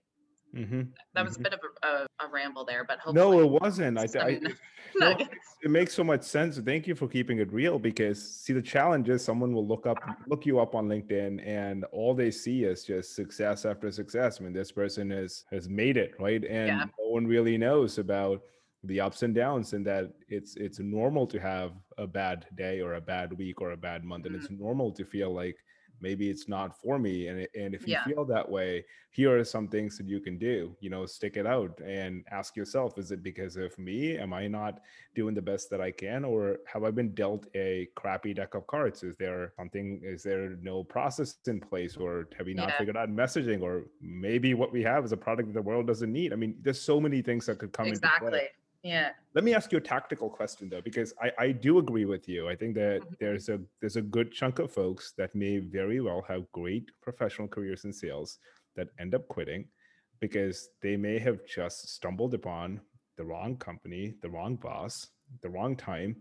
Mm-hmm. 0.55 0.81
That 1.13 1.25
was 1.25 1.33
mm-hmm. 1.33 1.41
a 1.41 1.49
bit 1.49 1.53
of 1.53 1.59
a, 1.83 1.87
a, 1.87 2.25
a, 2.25 2.31
ramble 2.31 2.65
there, 2.65 2.83
but 2.83 2.99
hopefully. 2.99 3.37
No, 3.37 3.39
it 3.41 3.61
wasn't. 3.61 3.97
I, 3.97 4.07
I 4.19 4.39
no, 4.95 5.15
it 5.61 5.69
makes 5.69 5.93
so 5.93 6.03
much 6.03 6.23
sense. 6.23 6.57
Thank 6.57 6.87
you 6.87 6.95
for 6.95 7.07
keeping 7.07 7.39
it 7.39 7.51
real 7.51 7.77
because 7.77 8.23
see, 8.23 8.53
the 8.53 8.61
challenge 8.61 9.09
is 9.09 9.23
someone 9.23 9.53
will 9.53 9.67
look 9.67 9.85
up, 9.85 9.97
look 10.27 10.45
you 10.45 10.59
up 10.59 10.73
on 10.73 10.87
LinkedIn, 10.87 11.45
and 11.45 11.83
all 11.91 12.13
they 12.13 12.31
see 12.31 12.63
is 12.63 12.83
just 12.83 13.15
success 13.15 13.65
after 13.65 13.91
success. 13.91 14.39
I 14.39 14.45
mean, 14.45 14.53
this 14.53 14.71
person 14.71 15.11
has 15.11 15.43
has 15.51 15.67
made 15.69 15.97
it, 15.97 16.13
right? 16.19 16.43
And 16.43 16.67
yeah. 16.67 16.85
no 16.97 17.09
one 17.09 17.27
really 17.27 17.57
knows 17.57 17.97
about 17.97 18.41
the 18.83 18.99
ups 18.99 19.23
and 19.23 19.33
downs 19.33 19.73
and 19.73 19.85
that 19.85 20.11
it's 20.29 20.55
it's 20.55 20.79
normal 20.79 21.25
to 21.27 21.39
have 21.39 21.71
a 21.97 22.05
bad 22.07 22.45
day 22.55 22.79
or 22.79 22.93
a 22.95 23.01
bad 23.01 23.33
week 23.33 23.59
or 23.61 23.71
a 23.71 23.77
bad 23.77 24.03
month 24.03 24.25
and 24.25 24.35
Mhm. 24.35 24.39
it's 24.39 24.51
normal 24.51 24.91
to 24.91 25.03
feel 25.03 25.33
like 25.33 25.57
maybe 25.99 26.29
it's 26.29 26.47
not 26.47 26.79
for 26.79 26.99
me 26.99 27.27
and 27.27 27.47
and 27.55 27.73
if 27.73 27.87
you 27.87 27.93
Yeah. 27.93 28.03
feel 28.03 28.23
that 28.25 28.47
way 28.47 28.85
here 29.09 29.35
are 29.35 29.43
some 29.43 29.67
things 29.67 29.97
that 29.97 30.07
you 30.07 30.19
can 30.19 30.37
do 30.37 30.77
you 30.79 30.91
know 30.91 31.07
stick 31.07 31.37
it 31.37 31.47
out 31.47 31.79
and 31.81 32.23
ask 32.29 32.55
yourself 32.55 32.99
is 32.99 33.09
it 33.11 33.23
because 33.23 33.55
of 33.57 33.75
me 33.79 34.15
am 34.15 34.31
i 34.31 34.47
not 34.47 34.79
doing 35.15 35.33
the 35.33 35.41
best 35.41 35.71
that 35.71 35.81
i 35.81 35.89
can 35.89 36.23
or 36.23 36.59
have 36.71 36.83
i 36.83 36.91
been 36.91 37.15
dealt 37.15 37.47
a 37.55 37.89
crappy 37.95 38.31
deck 38.31 38.53
of 38.53 38.67
cards 38.67 39.01
is 39.01 39.15
there 39.17 39.53
something 39.57 39.99
is 40.03 40.21
there 40.21 40.49
no 40.61 40.83
process 40.83 41.39
in 41.47 41.59
place 41.59 41.97
or 41.97 42.27
have 42.37 42.47
you 42.47 42.53
not 42.53 42.69
Yeah. 42.69 42.77
figured 42.77 42.95
out 42.97 43.09
messaging 43.09 43.61
or 43.63 43.87
maybe 43.99 44.53
what 44.53 44.71
we 44.71 44.83
have 44.83 45.03
is 45.03 45.13
a 45.13 45.17
product 45.17 45.47
that 45.47 45.55
the 45.55 45.63
world 45.63 45.87
doesn't 45.87 46.11
need 46.13 46.31
i 46.31 46.35
mean 46.35 46.59
there's 46.61 46.79
so 46.79 47.01
many 47.01 47.23
things 47.23 47.47
that 47.47 47.57
could 47.57 47.73
come 47.73 47.87
into 47.87 48.01
play 48.19 48.27
exactly. 48.27 48.47
Yeah. 48.87 49.09
let 49.33 49.43
me 49.43 49.53
ask 49.53 49.71
you 49.71 49.77
a 49.77 49.81
tactical 49.95 50.29
question 50.29 50.69
though, 50.69 50.81
because 50.89 51.13
I, 51.25 51.29
I 51.45 51.51
do 51.51 51.77
agree 51.77 52.05
with 52.05 52.27
you. 52.33 52.47
I 52.53 52.55
think 52.55 52.73
that 52.75 53.01
Mhm. 53.01 53.17
there's 53.19 53.49
a 53.49 53.57
there's 53.79 53.97
a 53.97 54.01
good 54.15 54.31
chunk 54.39 54.59
of 54.59 54.71
folks 54.71 55.13
that 55.19 55.35
may 55.35 55.53
very 55.59 55.99
well 56.07 56.21
have 56.31 56.51
great 56.61 56.85
professional 57.07 57.47
careers 57.55 57.85
in 57.85 57.93
sales 57.93 58.29
that 58.77 58.87
end 59.03 59.13
up 59.17 59.27
quitting 59.35 59.61
because 60.25 60.57
they 60.83 60.95
may 61.07 61.17
have 61.27 61.39
just 61.45 61.77
stumbled 61.97 62.33
upon 62.33 62.81
the 63.17 63.25
wrong 63.29 63.57
company, 63.57 64.03
the 64.23 64.29
wrong 64.35 64.55
boss, 64.55 64.93
the 65.41 65.49
wrong 65.55 65.75
time, 65.75 66.11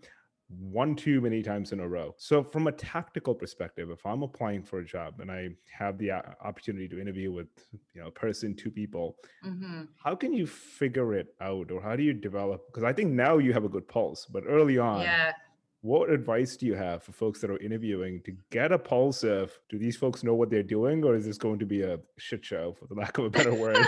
one 0.48 0.94
too 0.94 1.20
many 1.20 1.42
times 1.42 1.72
in 1.72 1.80
a 1.80 1.88
row. 1.88 2.14
So 2.18 2.42
from 2.44 2.68
a 2.68 2.72
tactical 2.72 3.34
perspective, 3.34 3.90
if 3.90 4.06
I'm 4.06 4.22
applying 4.22 4.62
for 4.62 4.78
a 4.78 4.84
job 4.84 5.18
and 5.20 5.30
I 5.30 5.48
have 5.76 5.98
the 5.98 6.12
uh, 6.12 6.22
opportunity 6.40 6.88
to 6.88 7.00
interview 7.00 7.32
with 7.32 7.48
you 7.94 8.00
know 8.00 8.06
a 8.08 8.12
person, 8.12 8.54
two 8.54 8.70
people, 8.70 9.16
hmm 9.42 9.82
how 10.02 10.14
can 10.14 10.32
you 10.32 10.46
figure 10.46 11.14
it 11.14 11.34
out 11.40 11.70
or 11.72 11.80
how 11.82 11.96
do 11.96 12.02
you 12.02 12.12
develop 12.12 12.64
because 12.68 12.84
i 12.84 12.92
think 12.92 13.10
now 13.10 13.38
you 13.38 13.52
have 13.52 13.64
a 13.64 13.68
good 13.68 13.86
pulse 13.88 14.24
but 14.26 14.44
early 14.46 14.78
on 14.78 15.02
Yeah. 15.02 15.32
what 15.80 16.10
advice 16.10 16.56
do 16.56 16.64
you 16.66 16.74
have 16.74 17.02
for 17.02 17.12
folks 17.12 17.40
that 17.40 17.50
are 17.50 17.58
interviewing 17.58 18.22
to 18.24 18.32
get 18.50 18.70
a 18.72 18.78
pulse 18.78 19.24
of 19.24 19.52
do 19.68 19.78
these 19.78 19.96
folks 19.96 20.22
know 20.22 20.34
what 20.34 20.48
they're 20.50 20.62
doing 20.78 21.02
or 21.04 21.16
is 21.16 21.24
this 21.26 21.38
going 21.38 21.58
to 21.58 21.66
be 21.66 21.82
a 21.82 21.98
shit 22.18 22.44
show 22.44 22.72
for 22.78 22.86
the 22.86 22.94
lack 22.94 23.18
of 23.18 23.24
a 23.24 23.30
better 23.30 23.54
word 23.54 23.84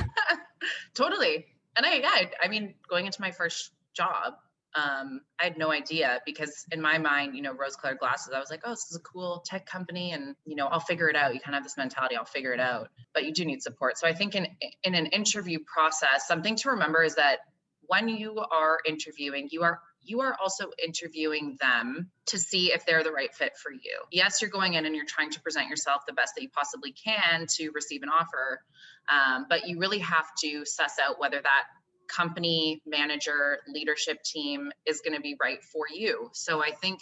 totally. 0.94 1.46
And 1.76 1.86
I, 1.86 1.94
yeah, 1.96 2.08
I- 2.08 2.32
I 2.42 2.48
mean, 2.48 2.74
going 2.88 3.06
into 3.06 3.20
my 3.20 3.30
first 3.30 3.72
job, 3.94 4.34
um, 4.74 5.22
I 5.40 5.44
had 5.44 5.58
no 5.58 5.72
idea 5.72 6.20
because 6.26 6.66
in 6.70 6.80
my 6.80 6.98
mind, 6.98 7.34
you 7.34 7.42
know, 7.42 7.52
rose-colored 7.52 7.98
glasses, 7.98 8.32
I 8.34 8.38
was 8.38 8.50
like, 8.50 8.60
oh, 8.64 8.70
this 8.70 8.86
is 8.90 8.96
a 8.96 9.00
cool 9.00 9.42
tech 9.46 9.66
company, 9.66 10.12
and 10.12 10.36
you 10.44 10.56
know, 10.56 10.66
I'll 10.66 10.80
figure 10.80 11.08
it 11.08 11.16
out. 11.16 11.34
You 11.34 11.40
kind 11.40 11.54
of 11.54 11.60
have 11.60 11.64
this 11.64 11.76
mentality, 11.76 12.16
I'll 12.16 12.24
figure 12.24 12.52
it 12.52 12.60
out. 12.60 12.88
But 13.14 13.24
you 13.24 13.32
do 13.32 13.44
need 13.44 13.62
support. 13.62 13.98
So 13.98 14.06
I 14.06 14.12
think 14.12 14.34
in 14.34 14.46
in 14.84 14.94
an 14.94 15.06
interview 15.06 15.58
process, 15.66 16.26
something 16.26 16.56
to 16.56 16.70
remember 16.70 17.02
is 17.02 17.14
that 17.14 17.38
when 17.86 18.08
you 18.08 18.38
are 18.50 18.78
interviewing, 18.86 19.48
you 19.50 19.62
are 19.62 19.80
you 20.02 20.20
are 20.20 20.36
also 20.40 20.70
interviewing 20.82 21.56
them 21.60 22.10
to 22.26 22.38
see 22.38 22.72
if 22.72 22.86
they're 22.86 23.04
the 23.04 23.12
right 23.12 23.34
fit 23.34 23.56
for 23.56 23.72
you. 23.72 23.98
Yes, 24.10 24.40
you're 24.40 24.50
going 24.50 24.74
in 24.74 24.86
and 24.86 24.94
you're 24.94 25.06
trying 25.06 25.30
to 25.30 25.40
present 25.40 25.68
yourself 25.68 26.02
the 26.06 26.12
best 26.12 26.34
that 26.36 26.42
you 26.42 26.48
possibly 26.50 26.92
can 26.92 27.46
to 27.56 27.70
receive 27.70 28.02
an 28.02 28.08
offer, 28.08 28.62
um, 29.10 29.46
but 29.48 29.66
you 29.66 29.78
really 29.78 29.98
have 29.98 30.26
to 30.44 30.64
suss 30.64 30.98
out 30.98 31.18
whether 31.18 31.40
that 31.40 31.64
company 32.08 32.82
manager 32.86 33.58
leadership 33.68 34.22
team 34.22 34.70
is 34.86 35.00
going 35.04 35.14
to 35.14 35.20
be 35.20 35.36
right 35.40 35.62
for 35.62 35.84
you. 35.92 36.30
So 36.32 36.62
i 36.62 36.70
think 36.70 37.00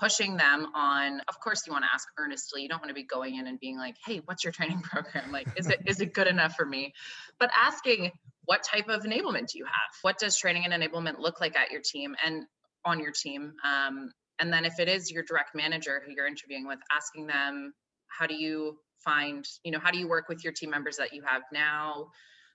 pushing 0.00 0.36
them 0.36 0.68
on 0.76 1.20
of 1.28 1.40
course 1.40 1.66
you 1.66 1.72
want 1.72 1.84
to 1.84 1.90
ask 1.92 2.06
earnestly. 2.18 2.62
You 2.62 2.68
don't 2.68 2.80
want 2.80 2.90
to 2.90 2.94
be 2.94 3.02
going 3.02 3.36
in 3.36 3.46
and 3.46 3.58
being 3.58 3.76
like 3.76 3.96
hey 4.04 4.20
what's 4.24 4.44
your 4.44 4.52
training 4.52 4.80
program? 4.82 5.32
Like 5.32 5.48
is 5.56 5.68
it 5.68 5.80
is 5.86 6.00
it 6.00 6.14
good 6.14 6.26
enough 6.26 6.54
for 6.54 6.66
me? 6.66 6.92
But 7.38 7.50
asking 7.56 8.12
what 8.44 8.62
type 8.62 8.88
of 8.88 9.02
enablement 9.02 9.48
do 9.48 9.58
you 9.58 9.66
have? 9.66 9.92
What 10.02 10.18
does 10.18 10.36
training 10.36 10.64
and 10.64 10.72
enablement 10.72 11.18
look 11.18 11.40
like 11.40 11.54
at 11.56 11.70
your 11.70 11.82
team 11.82 12.16
and 12.24 12.44
on 12.84 12.98
your 12.98 13.12
team? 13.12 13.52
Um, 13.62 14.10
and 14.38 14.52
then 14.52 14.64
if 14.64 14.78
it 14.78 14.88
is 14.88 15.10
your 15.10 15.22
direct 15.22 15.54
manager 15.54 16.02
who 16.04 16.12
you're 16.12 16.26
interviewing 16.26 16.66
with 16.66 16.78
asking 16.96 17.26
them 17.26 17.74
how 18.06 18.26
do 18.26 18.34
you 18.34 18.78
find 19.04 19.44
you 19.64 19.70
know 19.70 19.78
how 19.78 19.90
do 19.90 19.98
you 19.98 20.08
work 20.08 20.28
with 20.28 20.42
your 20.44 20.52
team 20.52 20.70
members 20.70 20.96
that 20.96 21.12
you 21.12 21.22
have 21.24 21.42
now 21.52 22.06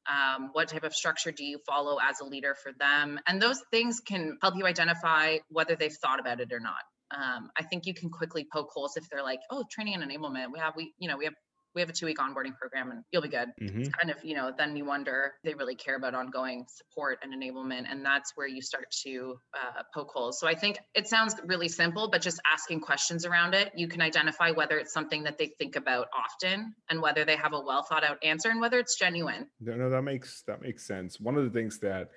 um, 0.10 0.50
what 0.54 0.68
type 0.68 0.84
of 0.84 0.94
structure 0.94 1.32
do 1.32 1.44
you 1.44 1.60
follow 1.68 1.98
as 1.98 2.20
a 2.20 2.26
leader 2.26 2.56
for 2.62 2.72
them? 2.80 3.20
And 3.28 3.42
those 3.42 3.62
things 3.72 4.00
can 4.00 4.38
help 4.42 4.56
you 4.58 4.66
identify 4.66 5.38
whether 5.50 5.76
they've 5.76 5.94
thought 5.94 6.20
about 6.20 6.40
it 6.40 6.52
or 6.52 6.60
not. 6.60 6.84
Um, 7.12 7.52
i 7.60 7.64
think 7.64 7.86
you 7.86 7.94
can 7.94 8.10
quickly 8.10 8.48
poke 8.52 8.70
holes 8.74 8.98
if 8.98 9.08
they're 9.08 9.22
like 9.22 9.42
oh 9.52 9.66
training 9.70 9.94
and 9.94 10.10
enablement 10.10 10.48
we 10.52 10.58
have 10.58 10.74
we 10.76 10.94
you 10.98 11.08
know 11.08 11.16
we 11.16 11.26
have 11.26 11.36
we 11.76 11.82
have 11.82 11.90
a 11.90 11.94
two 11.94 12.06
week 12.06 12.18
onboarding 12.18 12.56
program 12.60 12.92
and 12.92 13.04
you'll 13.12 13.22
be 13.22 13.30
good. 13.30 13.50
Mhm. 13.62 13.92
kind 14.00 14.12
of 14.12 14.24
you 14.24 14.36
know 14.36 14.52
then 14.58 14.76
you 14.76 14.86
wonder 14.86 15.34
they 15.44 15.54
really 15.54 15.76
care 15.76 15.96
about 15.96 16.14
ongoing 16.16 16.66
support 16.70 17.20
and 17.24 17.34
enablement 17.34 17.86
and 17.90 18.06
that's 18.06 18.32
where 18.36 18.48
you 18.48 18.62
start 18.62 18.86
to 19.04 19.36
uh, 19.54 19.84
poke 19.94 20.10
holes. 20.14 20.40
So 20.40 20.48
i 20.48 20.56
think 20.56 20.78
it 20.94 21.08
sounds 21.08 21.36
really 21.46 21.68
simple 21.68 22.10
but 22.10 22.22
just 22.22 22.40
asking 22.52 22.82
questions 22.82 23.26
around 23.26 23.54
it 23.54 23.72
you 23.76 23.88
can 23.88 24.02
identify 24.02 24.52
whether 24.52 24.78
it's 24.78 24.94
something 24.94 25.24
that 25.24 25.38
they 25.38 25.48
think 25.60 25.76
about 25.76 26.08
often 26.16 26.76
and 26.90 27.02
whether 27.02 27.26
they 27.26 27.36
have 27.36 27.54
a 27.54 27.60
well 27.60 27.84
thought 27.84 28.04
out 28.04 28.18
answer 28.24 28.50
and 28.50 28.60
whether 28.62 28.80
it's 28.80 28.98
genuine. 28.98 29.48
No, 29.60 29.76
no 29.76 29.90
that 29.90 30.02
makes 30.04 30.44
that 30.48 30.62
makes 30.62 30.86
sense. 30.86 31.20
One 31.20 31.38
of 31.38 31.44
the 31.44 31.50
things 31.50 31.80
that 31.80 32.10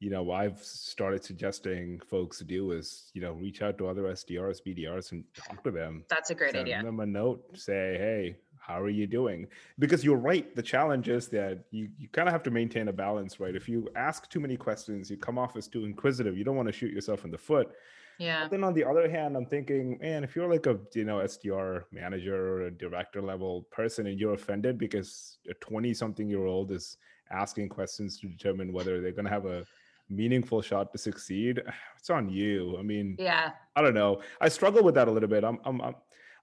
you 0.00 0.10
know 0.10 0.30
i've 0.30 0.58
started 0.62 1.24
suggesting 1.24 1.98
folks 2.08 2.38
do 2.40 2.70
is 2.70 3.10
you 3.14 3.20
know 3.20 3.32
reach 3.32 3.62
out 3.62 3.76
to 3.78 3.88
other 3.88 4.04
sdrs 4.04 4.58
bdrs 4.64 5.10
and 5.10 5.24
talk 5.36 5.64
to 5.64 5.72
them. 5.72 6.04
That's 6.08 6.30
a 6.30 6.36
great 6.36 6.52
send 6.52 6.68
idea. 6.68 6.82
them 6.84 7.00
a 7.00 7.06
note 7.06 7.42
say 7.54 7.96
hey 7.98 8.36
how 8.68 8.80
are 8.80 8.90
you 8.90 9.06
doing? 9.06 9.46
Because 9.78 10.04
you're 10.04 10.16
right 10.16 10.54
the 10.54 10.62
challenge 10.62 11.08
is 11.08 11.28
that 11.28 11.64
you, 11.70 11.88
you 11.98 12.08
kind 12.08 12.28
of 12.28 12.32
have 12.32 12.42
to 12.44 12.50
maintain 12.50 12.88
a 12.88 12.92
balance 12.92 13.40
right? 13.40 13.56
If 13.56 13.68
you 13.68 13.88
ask 13.96 14.28
too 14.28 14.40
many 14.40 14.56
questions 14.56 15.10
you 15.10 15.16
come 15.16 15.38
off 15.38 15.56
as 15.56 15.66
too 15.66 15.84
inquisitive 15.84 16.36
you 16.36 16.44
don't 16.44 16.56
want 16.56 16.68
to 16.68 16.72
shoot 16.72 16.92
yourself 16.92 17.24
in 17.24 17.30
the 17.30 17.38
foot. 17.38 17.70
Yeah. 18.18 18.42
But 18.42 18.50
then 18.50 18.64
on 18.64 18.74
the 18.74 18.84
other 18.84 19.08
hand 19.08 19.36
i'm 19.36 19.46
thinking 19.46 19.98
man 20.00 20.24
if 20.24 20.36
you're 20.36 20.50
like 20.50 20.66
a 20.66 20.76
you 20.94 21.04
know 21.04 21.18
sdr 21.18 21.84
manager 21.92 22.36
or 22.36 22.62
a 22.62 22.70
director 22.70 23.22
level 23.22 23.66
person 23.70 24.06
and 24.06 24.18
you're 24.18 24.34
offended 24.34 24.76
because 24.76 25.38
a 25.48 25.54
20 25.54 25.94
something 25.94 26.28
year 26.28 26.44
old 26.44 26.72
is 26.72 26.98
asking 27.30 27.68
questions 27.68 28.18
to 28.18 28.26
determine 28.26 28.72
whether 28.72 29.00
they're 29.00 29.12
going 29.12 29.24
to 29.24 29.30
have 29.30 29.46
a 29.46 29.64
meaningful 30.10 30.60
shot 30.60 30.90
to 30.92 30.98
succeed 30.98 31.62
it's 31.98 32.10
on 32.10 32.28
you. 32.28 32.76
I 32.78 32.82
mean 32.82 33.16
yeah. 33.18 33.50
I 33.76 33.82
don't 33.82 33.94
know. 33.94 34.20
I 34.40 34.48
struggle 34.48 34.82
with 34.82 34.96
that 34.96 35.08
a 35.08 35.10
little 35.10 35.28
bit. 35.28 35.44
I'm, 35.44 35.58
I'm, 35.64 35.80
I'm 35.80 35.94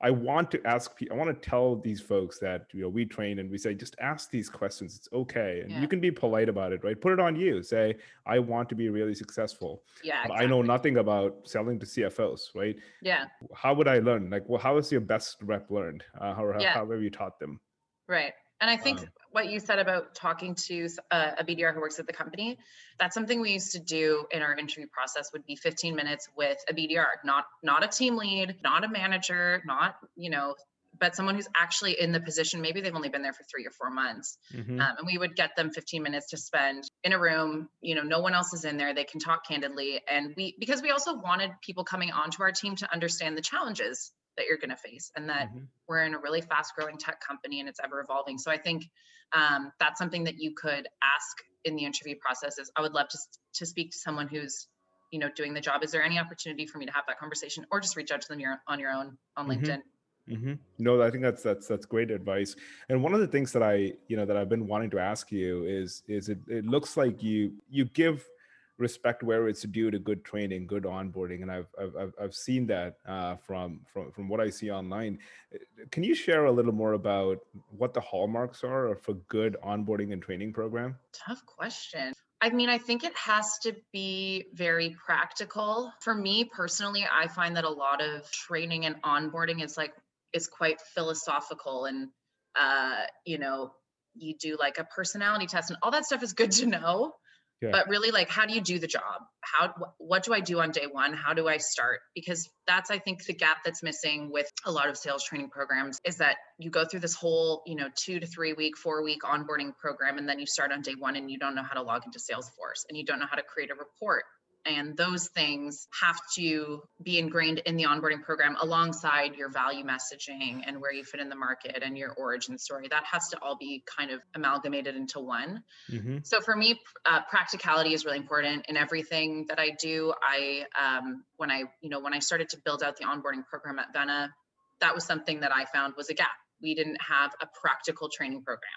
I 0.02 0.10
want 0.12 0.52
to 0.52 0.62
ask. 0.66 0.92
I 1.10 1.14
want 1.14 1.30
to 1.30 1.50
tell 1.50 1.76
these 1.78 2.02
folks 2.02 2.40
that 2.40 2.68
you 2.74 2.82
know 2.82 2.90
we 2.90 3.06
train 3.06 3.40
and 3.40 3.50
we 3.50 3.58
say 3.58 3.74
just 3.74 3.96
ask 4.00 4.30
these 4.30 4.50
questions. 4.50 4.96
It's 4.96 5.10
okay, 5.14 5.62
and 5.62 5.72
Yeah. 5.72 5.82
you 5.82 5.88
can 5.88 6.00
be 6.00 6.12
polite 6.12 6.50
about 6.50 6.74
it, 6.74 6.84
right? 6.84 7.00
Put 7.00 7.14
it 7.14 7.20
on 7.20 7.36
you. 7.36 7.64
Say 7.64 7.96
I 8.26 8.40
want 8.40 8.70
to 8.70 8.76
be 8.76 8.90
really 8.90 9.16
successful, 9.16 9.84
yeah 10.04 10.28
but 10.28 10.34
I 10.42 10.46
know 10.46 10.62
nothing 10.62 10.98
about 10.98 11.48
selling 11.48 11.80
to 11.80 11.86
CFOs, 11.86 12.54
right? 12.56 12.76
yeah 13.02 13.26
How 13.54 13.74
would 13.74 13.88
I 13.88 14.00
learn? 14.00 14.30
Like, 14.30 14.44
well, 14.48 14.60
how 14.60 14.78
is 14.78 14.92
your 14.92 15.02
best 15.02 15.38
rep 15.42 15.70
learned? 15.72 16.04
Uh, 16.20 16.34
how, 16.34 16.60
Yeah. 16.60 16.74
how 16.74 16.90
have 16.92 17.02
you 17.02 17.10
taught 17.10 17.40
them? 17.40 17.60
Right. 18.08 18.34
And 18.62 18.70
I 18.70 18.78
think 18.78 19.00
Um, 19.00 19.08
what 19.32 19.50
you 19.50 19.60
said 19.60 19.80
about 19.80 20.16
talking 20.16 20.56
to 20.56 20.88
uh, 21.12 21.32
a 21.38 21.44
BDR 21.44 21.74
who 21.74 21.82
works 21.82 22.00
at 22.00 22.08
the 22.08 22.14
company, 22.14 22.58
that's 22.98 23.14
something 23.14 23.42
we 23.42 23.52
used 23.52 23.74
to 23.74 23.80
do 23.80 24.26
in 24.32 24.42
our 24.42 24.56
interview 24.56 24.88
process 24.88 25.34
would 25.34 25.46
be 25.46 25.58
15 25.58 25.94
minutes 25.96 26.30
with 26.38 26.58
a 26.70 26.74
BDR, 26.74 27.08
not 27.26 27.46
not 27.62 27.84
a 27.84 27.88
team 27.88 28.16
lead, 28.16 28.56
not 28.64 28.86
a 28.86 28.88
manager, 28.88 29.62
not, 29.66 29.98
you 30.16 30.30
know, 30.30 30.56
but 30.98 31.14
someone 31.14 31.36
who's 31.36 31.50
actually 31.54 32.00
in 32.00 32.14
the 32.14 32.22
position. 32.22 32.62
Maybe 32.62 32.80
they've 32.80 32.96
only 32.96 33.10
been 33.10 33.22
there 33.22 33.34
for 33.34 33.44
three 33.44 33.66
or 33.66 33.72
four 33.72 33.90
months. 33.90 34.38
Mhm. 34.54 34.80
Um, 34.80 34.98
and 35.00 35.06
we 35.06 35.18
would 35.18 35.36
get 35.36 35.58
them 35.58 35.70
15 35.72 36.02
minutes 36.02 36.30
to 36.30 36.38
spend 36.38 36.90
in 37.04 37.12
a 37.12 37.20
room, 37.20 37.70
you 37.82 37.96
know, 37.96 38.04
no 38.04 38.22
one 38.22 38.34
else 38.34 38.54
is 38.54 38.64
in 38.64 38.78
there. 38.78 38.94
They 38.94 39.04
can 39.04 39.20
talk 39.20 39.46
candidly. 39.46 40.02
And 40.08 40.34
we, 40.38 40.56
because 40.58 40.82
we 40.82 40.92
also 40.92 41.18
wanted 41.18 41.52
people 41.62 41.84
coming 41.84 42.12
onto 42.12 42.42
our 42.44 42.54
team 42.54 42.78
to 42.78 42.94
understand 42.94 43.38
the 43.38 43.42
challenges 43.42 44.14
that 44.38 44.46
you're 44.48 44.58
going 44.58 44.70
to 44.70 44.76
face 44.76 45.12
and 45.16 45.30
that 45.30 45.50
Mhm. 45.54 45.68
we're 45.88 46.04
in 46.04 46.14
a 46.14 46.20
really 46.20 46.42
fast 46.42 46.74
growing 46.76 46.98
tech 46.98 47.20
company 47.22 47.60
and 47.60 47.70
it's 47.70 47.80
ever 47.84 48.02
evolving. 48.02 48.38
So 48.38 48.52
I 48.52 48.58
think 48.58 48.90
um, 49.34 49.72
that's 49.80 50.00
something 50.00 50.24
that 50.26 50.36
you 50.38 50.54
could 50.56 50.88
ask 51.04 51.38
in 51.64 51.76
the 51.76 51.84
interview 51.84 52.16
process 52.20 52.58
is 52.60 52.72
I 52.76 52.82
would 52.82 52.94
love 52.94 53.08
to, 53.10 53.18
to 53.56 53.66
speak 53.66 53.92
to 53.92 53.98
someone 53.98 54.28
who's, 54.28 54.68
you 55.12 55.20
know, 55.20 55.30
doing 55.36 55.54
the 55.54 55.62
job. 55.62 55.84
Is 55.84 55.92
there 55.92 56.04
any 56.04 56.20
opportunity 56.20 56.66
for 56.66 56.78
me 56.78 56.86
to 56.86 56.92
have 56.92 57.06
that 57.08 57.20
conversation 57.20 57.66
or 57.72 57.80
just 57.80 57.96
reach 57.96 58.12
out 58.12 58.22
to 58.22 58.28
them 58.28 58.40
your, 58.40 58.62
on 58.68 58.80
your 58.80 58.92
own 58.92 59.18
on 59.38 59.48
Mhm. 59.48 59.64
LinkedIn? 59.64 59.82
hmm 60.28 60.54
No, 60.80 61.02
I 61.02 61.12
think 61.12 61.24
that's 61.24 61.44
that's 61.44 61.68
that's 61.68 61.86
great 61.86 62.10
advice. 62.10 62.56
And 62.90 63.04
one 63.04 63.14
of 63.14 63.20
the 63.20 63.28
things 63.28 63.52
that 63.52 63.62
I 63.62 63.94
you 64.08 64.18
know 64.18 64.26
that 64.26 64.36
I've 64.36 64.50
been 64.50 64.68
wanting 64.68 64.90
to 64.92 65.00
ask 65.00 65.32
you 65.32 65.66
is 65.66 66.02
is 66.08 66.30
it 66.30 66.40
it 66.48 66.66
looks 66.66 66.98
like 66.98 67.22
you 67.22 67.54
you 67.70 67.86
give 67.86 68.28
respect 68.78 69.24
where 69.24 69.48
it's 69.48 69.64
due 69.64 69.90
to 69.92 70.00
good 70.00 70.24
training, 70.26 70.68
good 70.68 70.84
onboarding, 70.84 71.42
and 71.42 71.52
I've 71.52 71.68
I've 71.80 72.14
I've, 72.22 72.36
seen 72.36 72.68
that 72.68 72.98
uh, 73.08 73.36
from 73.38 73.82
from 73.92 74.12
from 74.12 74.28
what 74.28 74.40
I 74.40 74.50
see 74.50 74.72
online. 74.72 75.20
Uh, 75.54 75.60
Can 75.92 76.04
you 76.04 76.16
share 76.16 76.46
a 76.46 76.52
little 76.52 76.74
more 76.74 76.94
about 76.94 77.40
what 77.70 77.94
the 77.94 78.02
hallmarks 78.02 78.64
are 78.64 78.96
for 78.96 79.14
good 79.30 79.58
onboarding 79.64 80.14
and 80.14 80.22
training 80.22 80.54
program? 80.54 80.96
Tough 81.14 81.46
question. 81.46 82.14
I 82.42 82.50
mean, 82.50 82.70
I 82.70 82.78
think 82.78 83.04
it 83.04 83.16
has 83.16 83.58
to 83.64 83.76
be 83.94 84.46
very 84.54 84.96
practical. 85.04 85.92
For 86.02 86.14
me 86.14 86.44
personally, 86.44 87.06
I 87.10 87.28
find 87.28 87.56
that 87.56 87.64
a 87.64 87.70
lot 87.70 88.02
of 88.02 88.30
training 88.32 88.86
and 88.86 89.02
onboarding 89.04 89.64
is 89.64 89.78
like 89.78 89.94
is 90.34 90.48
quite 90.48 90.82
philosophical 90.94 91.86
and 91.86 92.10
uh, 92.56 93.04
you 93.26 93.38
know, 93.38 93.72
you 94.16 94.36
do 94.40 94.58
like 94.60 94.78
a 94.78 94.84
personality 94.86 95.46
test 95.46 95.70
and 95.70 95.78
all 95.82 95.92
that 95.92 96.06
stuff 96.06 96.24
is 96.24 96.34
good 96.34 96.52
to 96.52 96.66
know. 96.66 97.14
Yeah. 97.62 97.70
but 97.72 97.88
really 97.88 98.12
like 98.12 98.30
how 98.30 98.46
do 98.46 98.54
you 98.54 98.62
do 98.62 98.80
the 98.80 98.88
job? 98.88 99.22
How 99.42 99.74
what 99.98 100.24
do 100.24 100.34
i 100.34 100.40
do 100.40 100.60
on 100.60 100.72
day 100.72 100.88
one? 100.92 101.14
How 101.14 101.34
do 101.34 101.48
i 101.48 101.58
start? 101.58 102.00
Because 102.14 102.50
that's 102.68 102.92
i 102.92 102.98
think 102.98 103.24
the 103.26 103.34
gap 103.34 103.58
that's 103.64 103.84
missing 103.84 104.32
with 104.32 104.50
a 104.66 104.72
lot 104.72 104.90
of 104.90 104.98
sales 104.98 105.24
training 105.24 105.50
programs 105.50 106.00
is 106.06 106.18
that 106.18 106.38
you 106.58 106.70
go 106.70 106.86
through 106.86 107.02
this 107.02 107.16
whole 107.16 107.62
you 107.66 107.76
know 107.76 107.88
two 107.96 108.20
to 108.20 108.28
three 108.28 108.54
week 108.54 108.78
four 108.78 109.04
week 109.04 109.22
onboarding 109.24 109.76
program 109.78 110.18
and 110.18 110.28
then 110.28 110.40
you 110.40 110.46
start 110.46 110.72
on 110.72 110.82
day 110.82 110.96
one 110.98 111.16
and 111.16 111.30
you 111.30 111.38
don't 111.38 111.56
know 111.56 111.64
how 111.64 111.74
to 111.74 111.82
log 111.82 112.04
into 112.06 112.20
salesforce 112.20 112.84
and 112.90 112.98
you 112.98 113.06
don't 113.06 113.20
know 113.20 113.28
how 113.30 113.36
to 113.36 113.44
create 113.44 113.72
a 113.72 113.76
report 113.76 114.24
and 114.66 114.98
those 114.98 115.28
things 115.28 115.88
have 116.02 116.20
to 116.36 116.82
be 117.04 117.20
ingrained 117.20 117.60
in 117.60 117.76
the 117.76 117.84
onboarding 117.84 118.24
program 118.24 118.56
alongside 118.60 119.36
your 119.36 119.50
value 119.50 119.86
messaging 119.86 120.64
and 120.66 120.82
where 120.82 120.92
you 120.92 121.04
fit 121.04 121.20
in 121.20 121.30
the 121.30 121.36
market 121.36 121.84
and 121.84 121.98
your 121.98 122.12
origin 122.14 122.58
story. 122.58 122.88
That 122.90 123.04
has 123.12 123.30
to 123.30 123.38
all 123.42 123.58
be 123.58 123.84
kind 123.86 124.12
of 124.12 124.22
amalgamated 124.34 124.96
into 124.96 125.20
one. 125.20 125.64
Mm-hmm. 125.92 126.18
So 126.24 126.42
for 126.42 126.56
me, 126.56 126.80
uh, 127.06 127.22
practicality 127.30 127.94
is 127.94 128.06
really 128.06 128.18
important 128.18 128.66
in 128.68 128.76
everything 128.78 129.46
that 129.50 129.60
I 129.60 129.72
do. 129.80 130.14
I, 130.22 130.66
um, 130.80 131.24
when 131.38 131.52
I, 131.52 131.64
you 131.82 131.90
know, 131.90 132.00
when 132.00 132.14
I 132.14 132.20
started 132.20 132.50
to 132.50 132.58
build 132.66 132.82
out 132.82 132.98
the 132.98 133.06
onboarding 133.06 133.46
program 133.46 133.80
at 133.80 133.94
Vena, 133.94 134.34
that 134.82 134.96
was 134.96 135.06
something 135.06 135.42
that 135.42 135.52
I 135.54 135.66
found 135.66 135.94
was 135.96 136.10
a 136.10 136.14
gap. 136.14 136.28
We 136.62 136.74
didn't 136.74 136.98
have 137.02 137.32
a 137.40 137.48
practical 137.62 138.10
training 138.10 138.44
program. 138.44 138.72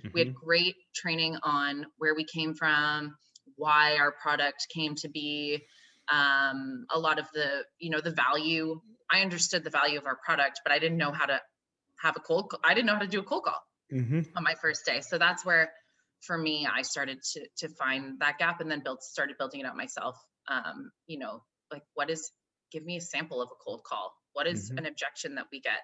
Mm-hmm. 0.00 0.14
We 0.14 0.20
had 0.20 0.28
mm-hmm. 0.28 0.44
great 0.44 0.74
training 0.94 1.36
on 1.42 1.86
where 1.98 2.14
we 2.14 2.24
came 2.24 2.54
from, 2.54 3.16
why 3.56 3.96
our 3.96 4.12
product 4.12 4.66
came 4.74 4.94
to 4.96 5.08
be 5.08 5.64
um, 6.12 6.86
a 6.90 6.98
lot 6.98 7.18
of 7.18 7.26
the 7.34 7.64
you 7.78 7.90
know 7.90 8.00
the 8.00 8.10
value 8.10 8.80
i 9.10 9.20
understood 9.20 9.64
the 9.64 9.70
value 9.70 9.98
of 9.98 10.06
our 10.06 10.18
product 10.24 10.60
but 10.64 10.72
i 10.72 10.78
didn't 10.78 10.98
know 10.98 11.12
how 11.12 11.26
to 11.26 11.40
have 12.02 12.14
a 12.16 12.20
cold 12.20 12.50
call. 12.50 12.60
i 12.64 12.74
didn't 12.74 12.86
know 12.86 12.94
how 12.94 13.00
to 13.00 13.06
do 13.06 13.20
a 13.20 13.24
cold 13.24 13.44
call 13.44 13.60
mm-hmm. 13.92 14.20
on 14.36 14.42
my 14.42 14.54
first 14.60 14.84
day 14.84 15.00
so 15.00 15.18
that's 15.18 15.44
where 15.44 15.70
for 16.26 16.36
me 16.36 16.66
i 16.70 16.82
started 16.82 17.18
to 17.22 17.40
to 17.56 17.68
find 17.74 18.18
that 18.20 18.38
gap 18.38 18.60
and 18.60 18.70
then 18.70 18.82
built 18.84 19.02
started 19.02 19.36
building 19.38 19.60
it 19.60 19.66
out 19.66 19.76
myself 19.76 20.16
um, 20.48 20.90
you 21.06 21.18
know 21.18 21.42
like 21.72 21.82
what 21.94 22.10
is 22.10 22.30
give 22.70 22.84
me 22.84 22.96
a 22.96 23.00
sample 23.00 23.40
of 23.40 23.48
a 23.50 23.64
cold 23.64 23.82
call 23.86 24.12
what 24.34 24.46
is 24.46 24.68
mm-hmm. 24.68 24.78
an 24.78 24.86
objection 24.86 25.36
that 25.36 25.46
we 25.50 25.60
get 25.60 25.80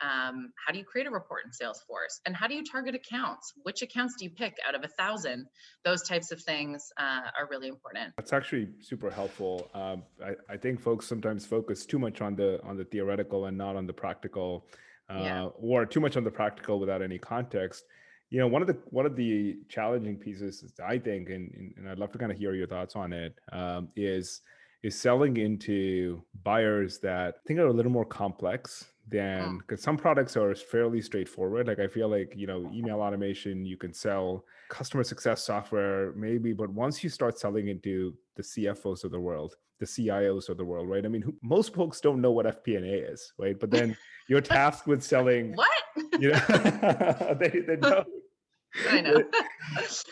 um, 0.00 0.52
how 0.64 0.72
do 0.72 0.78
you 0.78 0.84
create 0.84 1.06
a 1.06 1.10
report 1.10 1.42
in 1.44 1.50
Salesforce? 1.50 2.20
And 2.26 2.34
how 2.34 2.46
do 2.46 2.54
you 2.54 2.64
target 2.64 2.94
accounts? 2.94 3.52
Which 3.62 3.82
accounts 3.82 4.14
do 4.18 4.24
you 4.24 4.30
pick 4.30 4.56
out 4.66 4.74
of 4.74 4.82
a 4.84 4.88
thousand? 4.88 5.46
Those 5.84 6.02
types 6.02 6.32
of 6.32 6.40
things 6.42 6.92
uh, 6.98 7.30
are 7.38 7.48
really 7.50 7.68
important. 7.68 8.12
That's 8.16 8.32
actually 8.32 8.68
super 8.80 9.10
helpful. 9.10 9.70
Um, 9.74 10.02
I, 10.24 10.54
I, 10.54 10.56
think 10.56 10.80
folks 10.80 11.06
sometimes 11.06 11.46
focus 11.46 11.86
too 11.86 11.98
much 11.98 12.20
on 12.20 12.34
the 12.34 12.60
on 12.64 12.76
the 12.76 12.84
theoretical 12.84 13.46
and 13.46 13.56
not 13.56 13.76
on 13.76 13.86
the 13.86 13.92
practical, 13.92 14.66
uh, 15.08 15.20
yeah. 15.20 15.48
or 15.54 15.86
too 15.86 16.00
much 16.00 16.16
on 16.16 16.24
the 16.24 16.30
practical 16.30 16.80
without 16.80 17.02
any 17.02 17.18
context. 17.18 17.84
You 18.30 18.40
know, 18.40 18.48
one 18.48 18.62
of 18.62 18.68
the 18.68 18.78
one 18.90 19.06
of 19.06 19.14
the 19.14 19.58
challenging 19.68 20.16
pieces, 20.16 20.64
I 20.84 20.98
think, 20.98 21.28
and, 21.28 21.74
and 21.76 21.88
I'd 21.88 21.98
love 21.98 22.12
to 22.12 22.18
kind 22.18 22.32
of 22.32 22.38
hear 22.38 22.54
your 22.54 22.66
thoughts 22.66 22.96
on 22.96 23.12
it, 23.12 23.38
um, 23.52 23.88
is 23.94 24.40
is 24.82 24.98
selling 24.98 25.36
into 25.36 26.22
buyers 26.42 26.98
that 27.00 27.34
I 27.36 27.46
think 27.46 27.60
are 27.60 27.66
a 27.66 27.72
little 27.72 27.92
more 27.92 28.04
complex 28.04 28.86
than 29.08 29.58
because 29.58 29.82
some 29.82 29.96
products 29.96 30.36
are 30.36 30.54
fairly 30.54 31.00
straightforward. 31.00 31.66
Like 31.66 31.80
I 31.80 31.88
feel 31.88 32.08
like 32.08 32.32
you 32.36 32.46
know 32.46 32.70
email 32.72 33.00
automation, 33.00 33.64
you 33.64 33.76
can 33.76 33.92
sell 33.92 34.44
customer 34.68 35.04
success 35.04 35.44
software 35.44 36.12
maybe, 36.12 36.52
but 36.52 36.70
once 36.70 37.02
you 37.02 37.10
start 37.10 37.38
selling 37.38 37.68
into 37.68 38.14
the 38.36 38.42
CFOs 38.42 39.04
of 39.04 39.10
the 39.10 39.20
world, 39.20 39.56
the 39.80 39.86
CIOs 39.86 40.48
of 40.48 40.56
the 40.56 40.64
world, 40.64 40.88
right? 40.88 41.04
I 41.04 41.08
mean, 41.08 41.22
who, 41.22 41.34
most 41.42 41.74
folks 41.74 42.00
don't 42.00 42.20
know 42.20 42.30
what 42.30 42.46
FP&A 42.46 43.10
is, 43.10 43.32
right? 43.38 43.58
But 43.58 43.70
then 43.70 43.96
you're 44.28 44.40
tasked 44.56 44.86
with 44.86 45.02
selling 45.02 45.54
what 45.56 45.70
you 46.18 46.30
know 46.30 46.38
they, 47.40 47.60
they 47.66 47.76
don't. 47.80 48.06
I 48.88 49.02
know. 49.02 49.22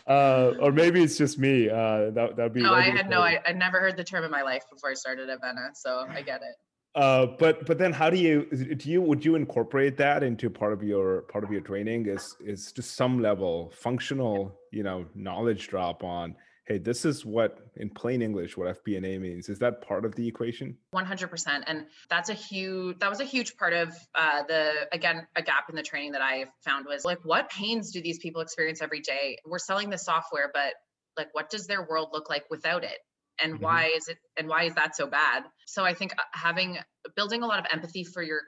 uh, 0.06 0.52
or 0.60 0.70
maybe 0.70 1.02
it's 1.02 1.16
just 1.16 1.38
me. 1.38 1.70
Uh, 1.70 2.10
that 2.10 2.34
that'd 2.36 2.52
be. 2.52 2.62
No, 2.62 2.74
I 2.74 2.82
had 2.82 3.08
no. 3.08 3.20
I, 3.20 3.40
I 3.46 3.52
never 3.52 3.80
heard 3.80 3.96
the 3.96 4.04
term 4.04 4.24
in 4.24 4.30
my 4.30 4.42
life 4.42 4.64
before 4.70 4.90
I 4.90 4.94
started 4.94 5.30
at 5.30 5.40
Vena, 5.40 5.70
so 5.74 6.04
I 6.10 6.20
get 6.20 6.42
it. 6.42 6.56
Uh, 6.94 7.26
but 7.38 7.64
but 7.66 7.78
then 7.78 7.92
how 7.92 8.10
do 8.10 8.16
you 8.18 8.44
do 8.46 8.90
you 8.90 9.00
would 9.00 9.24
you 9.24 9.36
incorporate 9.36 9.96
that 9.96 10.24
into 10.24 10.50
part 10.50 10.72
of 10.72 10.82
your 10.82 11.22
part 11.22 11.44
of 11.44 11.52
your 11.52 11.60
training 11.60 12.06
is 12.06 12.36
is 12.40 12.72
to 12.72 12.82
some 12.82 13.22
level 13.22 13.72
functional 13.76 14.58
you 14.72 14.82
know 14.82 15.06
knowledge 15.14 15.68
drop 15.68 16.02
on 16.02 16.34
hey 16.66 16.78
this 16.78 17.04
is 17.04 17.24
what 17.24 17.60
in 17.76 17.88
plain 17.90 18.22
english 18.22 18.56
what 18.56 18.84
FP&A 18.84 19.18
means. 19.18 19.48
Is 19.48 19.60
that 19.60 19.82
part 19.82 20.04
of 20.04 20.16
the 20.16 20.26
equation? 20.26 20.76
100% 20.92 21.62
and 21.68 21.86
that's 22.08 22.28
a 22.28 22.34
huge 22.34 22.98
that 22.98 23.08
was 23.08 23.20
a 23.20 23.24
huge 23.24 23.56
part 23.56 23.72
of 23.72 23.94
uh, 24.16 24.42
the 24.48 24.72
again 24.90 25.28
a 25.36 25.42
gap 25.42 25.70
in 25.70 25.76
the 25.76 25.84
training 25.84 26.10
that 26.12 26.22
i 26.22 26.46
found 26.64 26.86
was 26.86 27.04
like 27.04 27.18
what 27.22 27.48
pains 27.50 27.92
do 27.92 28.02
these 28.02 28.18
people 28.18 28.40
experience 28.40 28.82
every 28.82 29.00
day? 29.00 29.38
We're 29.46 29.60
selling 29.60 29.90
the 29.90 29.98
software 29.98 30.50
but 30.52 30.72
like 31.16 31.28
what 31.34 31.50
does 31.50 31.68
their 31.68 31.86
world 31.88 32.08
look 32.12 32.28
like 32.28 32.46
without 32.50 32.82
it 32.82 32.98
and 33.42 33.54
mm-hmm. 33.54 33.64
why 33.64 33.90
is 33.96 34.08
it 34.08 34.18
and 34.36 34.48
why 34.48 34.64
is 34.64 34.74
that 34.74 34.96
so 34.96 35.06
bad 35.06 35.44
so 35.66 35.84
i 35.84 35.94
think 35.94 36.12
uh, 36.12 36.22
having 36.32 36.78
building 37.16 37.42
a 37.42 37.46
lot 37.46 37.58
of 37.58 37.66
empathy 37.72 38.04
for 38.04 38.22
your 38.22 38.40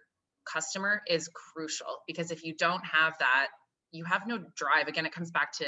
customer 0.52 1.02
is 1.08 1.28
crucial 1.28 1.98
because 2.06 2.30
if 2.30 2.44
you 2.44 2.54
don't 2.56 2.84
have 2.84 3.14
that 3.18 3.48
you 3.92 4.04
have 4.04 4.26
no 4.26 4.38
drive 4.56 4.88
again 4.88 5.06
it 5.06 5.12
comes 5.12 5.30
back 5.30 5.52
to 5.52 5.66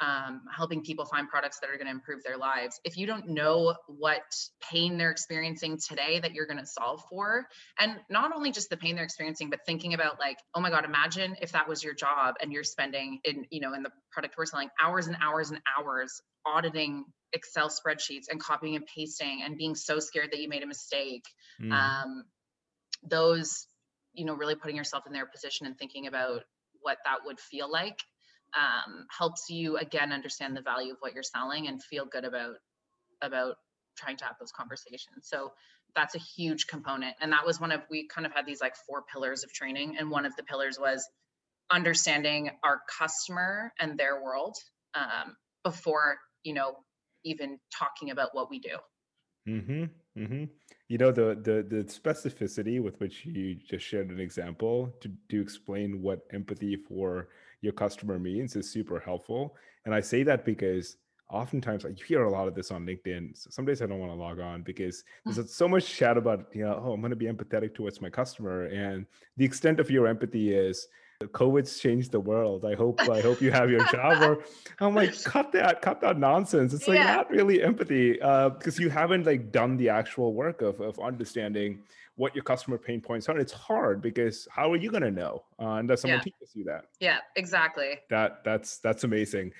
um, 0.00 0.42
helping 0.54 0.82
people 0.82 1.04
find 1.04 1.28
products 1.28 1.58
that 1.60 1.70
are 1.70 1.74
going 1.76 1.86
to 1.86 1.92
improve 1.92 2.22
their 2.22 2.36
lives. 2.36 2.80
If 2.84 2.96
you 2.96 3.06
don't 3.06 3.28
know 3.28 3.74
what 3.86 4.22
pain 4.70 4.96
they're 4.96 5.10
experiencing 5.10 5.78
today 5.78 6.20
that 6.20 6.34
you're 6.34 6.46
going 6.46 6.58
to 6.58 6.66
solve 6.66 7.02
for, 7.10 7.46
and 7.78 7.96
not 8.08 8.34
only 8.34 8.52
just 8.52 8.70
the 8.70 8.76
pain 8.76 8.94
they're 8.94 9.04
experiencing, 9.04 9.50
but 9.50 9.60
thinking 9.66 9.94
about 9.94 10.18
like, 10.20 10.38
oh 10.54 10.60
my 10.60 10.70
God, 10.70 10.84
imagine 10.84 11.36
if 11.42 11.52
that 11.52 11.68
was 11.68 11.82
your 11.82 11.94
job 11.94 12.36
and 12.40 12.52
you're 12.52 12.64
spending 12.64 13.20
in, 13.24 13.46
you 13.50 13.60
know, 13.60 13.74
in 13.74 13.82
the 13.82 13.90
product 14.12 14.36
we're 14.38 14.46
selling 14.46 14.70
hours 14.82 15.06
and 15.06 15.16
hours 15.20 15.50
and 15.50 15.60
hours 15.78 16.20
auditing 16.46 17.04
Excel 17.32 17.68
spreadsheets 17.68 18.26
and 18.30 18.40
copying 18.40 18.76
and 18.76 18.86
pasting 18.86 19.42
and 19.44 19.56
being 19.56 19.74
so 19.74 19.98
scared 19.98 20.30
that 20.32 20.40
you 20.40 20.48
made 20.48 20.62
a 20.62 20.66
mistake. 20.66 21.24
Mm. 21.60 21.72
Um, 21.72 22.24
those, 23.02 23.66
you 24.14 24.24
know, 24.24 24.34
really 24.34 24.54
putting 24.54 24.76
yourself 24.76 25.04
in 25.06 25.12
their 25.12 25.26
position 25.26 25.66
and 25.66 25.78
thinking 25.78 26.06
about 26.06 26.42
what 26.80 26.98
that 27.04 27.18
would 27.24 27.38
feel 27.38 27.70
like 27.70 27.98
um, 28.56 29.06
helps 29.10 29.50
you 29.50 29.76
again 29.76 30.12
understand 30.12 30.56
the 30.56 30.62
value 30.62 30.92
of 30.92 30.98
what 31.00 31.12
you're 31.12 31.22
selling 31.22 31.68
and 31.68 31.82
feel 31.82 32.06
good 32.06 32.24
about 32.24 32.54
about 33.20 33.56
trying 33.96 34.16
to 34.16 34.24
have 34.24 34.36
those 34.38 34.52
conversations. 34.52 35.24
So 35.24 35.52
that's 35.94 36.14
a 36.14 36.18
huge 36.18 36.66
component. 36.66 37.16
And 37.20 37.32
that 37.32 37.44
was 37.44 37.60
one 37.60 37.72
of 37.72 37.82
we 37.90 38.06
kind 38.06 38.26
of 38.26 38.32
had 38.32 38.46
these 38.46 38.60
like 38.60 38.76
four 38.86 39.02
pillars 39.12 39.42
of 39.44 39.52
training. 39.52 39.96
And 39.98 40.10
one 40.10 40.24
of 40.24 40.36
the 40.36 40.42
pillars 40.42 40.78
was 40.78 41.06
understanding 41.70 42.50
our 42.62 42.80
customer 42.98 43.72
and 43.78 43.98
their 43.98 44.22
world 44.22 44.56
um, 44.94 45.36
before 45.64 46.18
you 46.42 46.54
know 46.54 46.76
even 47.24 47.58
talking 47.76 48.10
about 48.10 48.34
what 48.34 48.50
we 48.50 48.58
do. 48.58 48.76
Mm-hmm. 49.48 49.84
Mm-hmm. 50.18 50.44
You 50.88 50.98
know 50.98 51.12
the 51.12 51.38
the 51.42 51.64
the 51.68 51.84
specificity 51.84 52.82
with 52.82 52.98
which 53.00 53.24
you 53.24 53.54
just 53.54 53.84
shared 53.84 54.10
an 54.10 54.20
example 54.20 54.92
to 55.00 55.10
to 55.30 55.40
explain 55.40 56.02
what 56.02 56.20
empathy 56.32 56.76
for 56.76 57.28
your 57.60 57.72
customer 57.72 58.18
means 58.18 58.56
is 58.56 58.70
super 58.70 59.00
helpful. 59.00 59.56
And 59.84 59.94
I 59.94 60.00
say 60.00 60.22
that 60.24 60.44
because 60.44 60.96
oftentimes 61.30 61.84
you 61.84 62.04
hear 62.06 62.22
a 62.22 62.30
lot 62.30 62.48
of 62.48 62.54
this 62.54 62.70
on 62.70 62.86
LinkedIn. 62.86 63.36
So 63.36 63.50
some 63.50 63.64
days 63.64 63.82
I 63.82 63.86
don't 63.86 63.98
want 63.98 64.12
to 64.12 64.16
log 64.16 64.40
on 64.40 64.62
because 64.62 65.04
mm. 65.26 65.34
there's 65.34 65.52
so 65.52 65.68
much 65.68 65.86
chat 65.86 66.16
about, 66.16 66.46
you 66.54 66.64
know, 66.64 66.82
oh, 66.82 66.92
I'm 66.92 67.00
going 67.00 67.10
to 67.10 67.16
be 67.16 67.26
empathetic 67.26 67.74
towards 67.74 68.00
my 68.00 68.08
customer. 68.08 68.64
And 68.66 69.06
the 69.36 69.44
extent 69.44 69.80
of 69.80 69.90
your 69.90 70.06
empathy 70.06 70.54
is 70.54 70.86
COVID's 71.26 71.80
changed 71.80 72.12
the 72.12 72.20
world. 72.20 72.64
I 72.64 72.76
hope 72.76 73.00
I 73.00 73.20
hope 73.20 73.40
you 73.40 73.50
have 73.50 73.68
your 73.70 73.84
job. 73.92 74.22
Or 74.22 74.44
I'm 74.78 74.94
like, 74.94 75.20
cut 75.24 75.50
that, 75.50 75.82
cut 75.82 76.00
that 76.02 76.16
nonsense. 76.16 76.72
It's 76.72 76.86
like 76.86 76.98
yeah. 76.98 77.16
not 77.16 77.28
really 77.28 77.60
empathy 77.60 78.12
because 78.12 78.78
uh, 78.78 78.82
you 78.82 78.88
haven't 78.88 79.26
like 79.26 79.50
done 79.50 79.76
the 79.76 79.88
actual 79.88 80.32
work 80.32 80.62
of 80.62 80.80
of 80.80 81.00
understanding 81.00 81.80
what 82.18 82.34
your 82.34 82.42
customer 82.42 82.76
pain 82.76 83.00
points 83.00 83.28
are. 83.28 83.38
It's 83.38 83.52
hard 83.52 84.02
because 84.02 84.46
how 84.50 84.72
are 84.72 84.76
you 84.76 84.90
going 84.90 85.04
to 85.04 85.10
know 85.10 85.44
uh, 85.60 85.78
unless 85.78 86.02
someone 86.02 86.18
yeah. 86.18 86.24
teaches 86.24 86.50
you 86.54 86.64
that? 86.64 86.86
Yeah, 86.98 87.18
exactly. 87.36 88.00
That 88.10 88.42
that's 88.44 88.78
that's 88.78 89.04
amazing. 89.04 89.52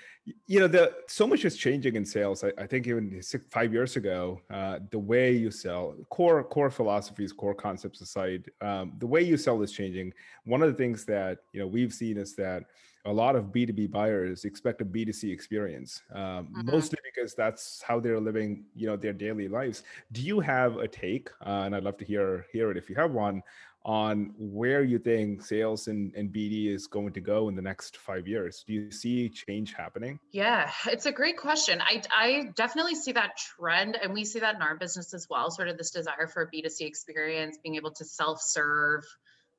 You 0.47 0.61
know, 0.61 0.67
the 0.67 0.93
so 1.07 1.27
much 1.27 1.45
is 1.45 1.57
changing 1.57 1.95
in 1.95 2.05
sales. 2.05 2.43
I, 2.43 2.53
I 2.59 2.67
think 2.67 2.89
even 2.89 3.23
six, 3.23 3.45
five 3.49 3.73
years 3.73 3.97
ago, 3.97 4.41
uh, 4.51 4.81
the 4.91 4.99
way 4.99 5.33
you 5.33 5.53
sell, 5.53 5.95
core 6.11 6.43
core 6.43 6.71
philosophies, 6.71 7.33
core 7.33 7.55
concepts 7.55 8.01
aside, 8.01 8.51
um, 8.61 8.93
the 8.99 9.07
way 9.07 9.23
you 9.23 9.37
sell 9.37 9.63
is 9.63 9.71
changing. 9.71 10.13
One 10.45 10.61
of 10.61 10.69
the 10.69 10.77
things 10.77 11.05
that 11.05 11.39
you 11.53 11.61
know 11.61 11.67
we've 11.67 11.95
seen 11.95 12.19
is 12.19 12.35
that 12.37 12.65
a 13.05 13.13
lot 13.13 13.37
of 13.37 13.47
B2B 13.47 13.91
buyers 13.91 14.45
expect 14.45 14.83
a 14.83 14.85
B2C 14.85 15.33
experience, 15.33 16.03
um, 16.13 16.21
mm-hmm. 16.21 16.71
mostly 16.71 16.99
because 17.05 17.35
that's 17.35 17.83
how 17.83 17.99
they're 17.99 18.21
living, 18.21 18.65
you 18.75 18.87
know, 18.87 18.97
their 18.97 19.13
daily 19.13 19.49
lives. 19.49 19.83
Do 20.13 20.21
you 20.21 20.41
have 20.41 20.77
a 20.77 20.87
take? 20.87 21.31
Uh, 21.45 21.63
and 21.65 21.75
I'd 21.75 21.85
love 21.85 21.97
to 21.99 22.05
hear 22.05 22.47
hear 22.53 22.71
it 22.71 22.77
if 22.77 22.89
you 22.89 22.97
have 22.97 23.13
one 23.13 23.43
on 23.85 24.35
where 24.39 24.83
you 24.83 24.99
think 24.99 25.43
sales 25.43 25.89
and, 25.89 26.13
and 26.15 26.31
BD 26.31 26.69
is 26.69 26.87
going 26.87 27.13
to 27.13 27.21
go 27.21 27.49
in 27.49 27.55
the 27.55 27.63
next 27.63 27.97
five 27.97 28.27
years. 28.27 28.65
Do 28.67 28.75
you 28.75 28.91
see 28.91 29.29
change 29.31 29.73
happening? 29.73 30.19
Yeah, 30.33 30.71
it's 30.87 31.07
a 31.07 31.13
great 31.13 31.39
question. 31.39 31.81
I, 31.81 32.03
I 32.15 32.51
definitely 32.55 32.97
see 32.97 33.13
that 33.13 33.39
trend, 33.39 33.97
and 33.97 34.13
we 34.13 34.25
see 34.25 34.41
that 34.41 34.57
in 34.57 34.63
our 34.63 34.77
business 34.77 35.15
as 35.15 35.27
well. 35.31 35.51
Sort 35.51 35.69
of 35.69 35.79
this 35.79 35.91
desire 35.91 36.27
for 36.27 36.43
a 36.43 36.51
B2C 36.51 36.83
experience, 36.83 37.57
being 37.63 37.77
able 37.77 37.93
to 37.93 38.05
self 38.05 38.43
serve, 38.43 39.05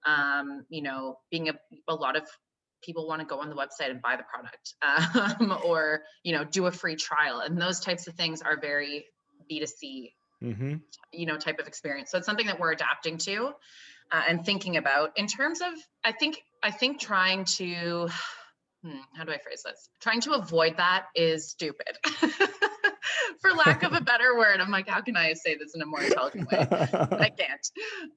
um, 0.05 0.65
you 0.69 0.83
know, 0.83 1.17
being 1.31 1.49
a, 1.49 1.53
a 1.87 1.95
lot 1.95 2.15
of 2.15 2.23
people 2.83 3.07
want 3.07 3.21
to 3.21 3.25
go 3.25 3.39
on 3.39 3.49
the 3.49 3.55
website 3.55 3.89
and 3.89 4.01
buy 4.01 4.15
the 4.15 4.23
product 4.23 4.75
um, 5.41 5.57
or 5.65 6.03
you 6.23 6.31
know 6.31 6.45
do 6.45 6.65
a 6.67 6.71
free 6.71 6.95
trial 6.95 7.41
and 7.41 7.61
those 7.61 7.81
types 7.81 8.07
of 8.07 8.13
things 8.13 8.41
are 8.41 8.57
very 8.57 9.05
b2c 9.51 10.13
mm-hmm. 10.43 10.75
you 11.11 11.25
know 11.25 11.37
type 11.37 11.59
of 11.59 11.67
experience 11.67 12.11
so 12.11 12.17
it's 12.17 12.25
something 12.25 12.47
that 12.47 12.59
we're 12.59 12.71
adapting 12.71 13.17
to 13.17 13.51
uh, 14.11 14.21
and 14.27 14.45
thinking 14.45 14.77
about 14.77 15.11
in 15.17 15.27
terms 15.27 15.61
of 15.61 15.73
i 16.03 16.11
think 16.11 16.43
i 16.63 16.71
think 16.71 16.99
trying 16.99 17.45
to 17.45 18.07
hmm, 18.83 18.97
how 19.15 19.23
do 19.23 19.31
i 19.31 19.37
phrase 19.37 19.63
this 19.63 19.89
trying 19.99 20.21
to 20.21 20.33
avoid 20.33 20.77
that 20.77 21.05
is 21.15 21.49
stupid 21.49 21.97
for 23.41 23.51
lack 23.51 23.83
of 23.83 23.93
a 23.93 24.01
better 24.09 24.37
word. 24.37 24.59
I'm 24.59 24.71
like, 24.71 24.87
how 24.87 25.01
can 25.01 25.15
I 25.15 25.33
say 25.33 25.55
this 25.55 25.75
in 25.75 25.81
a 25.81 25.85
more 25.85 26.01
intelligent 26.01 26.49
way? 26.51 26.59
I 26.59 27.29
can't. 27.37 27.67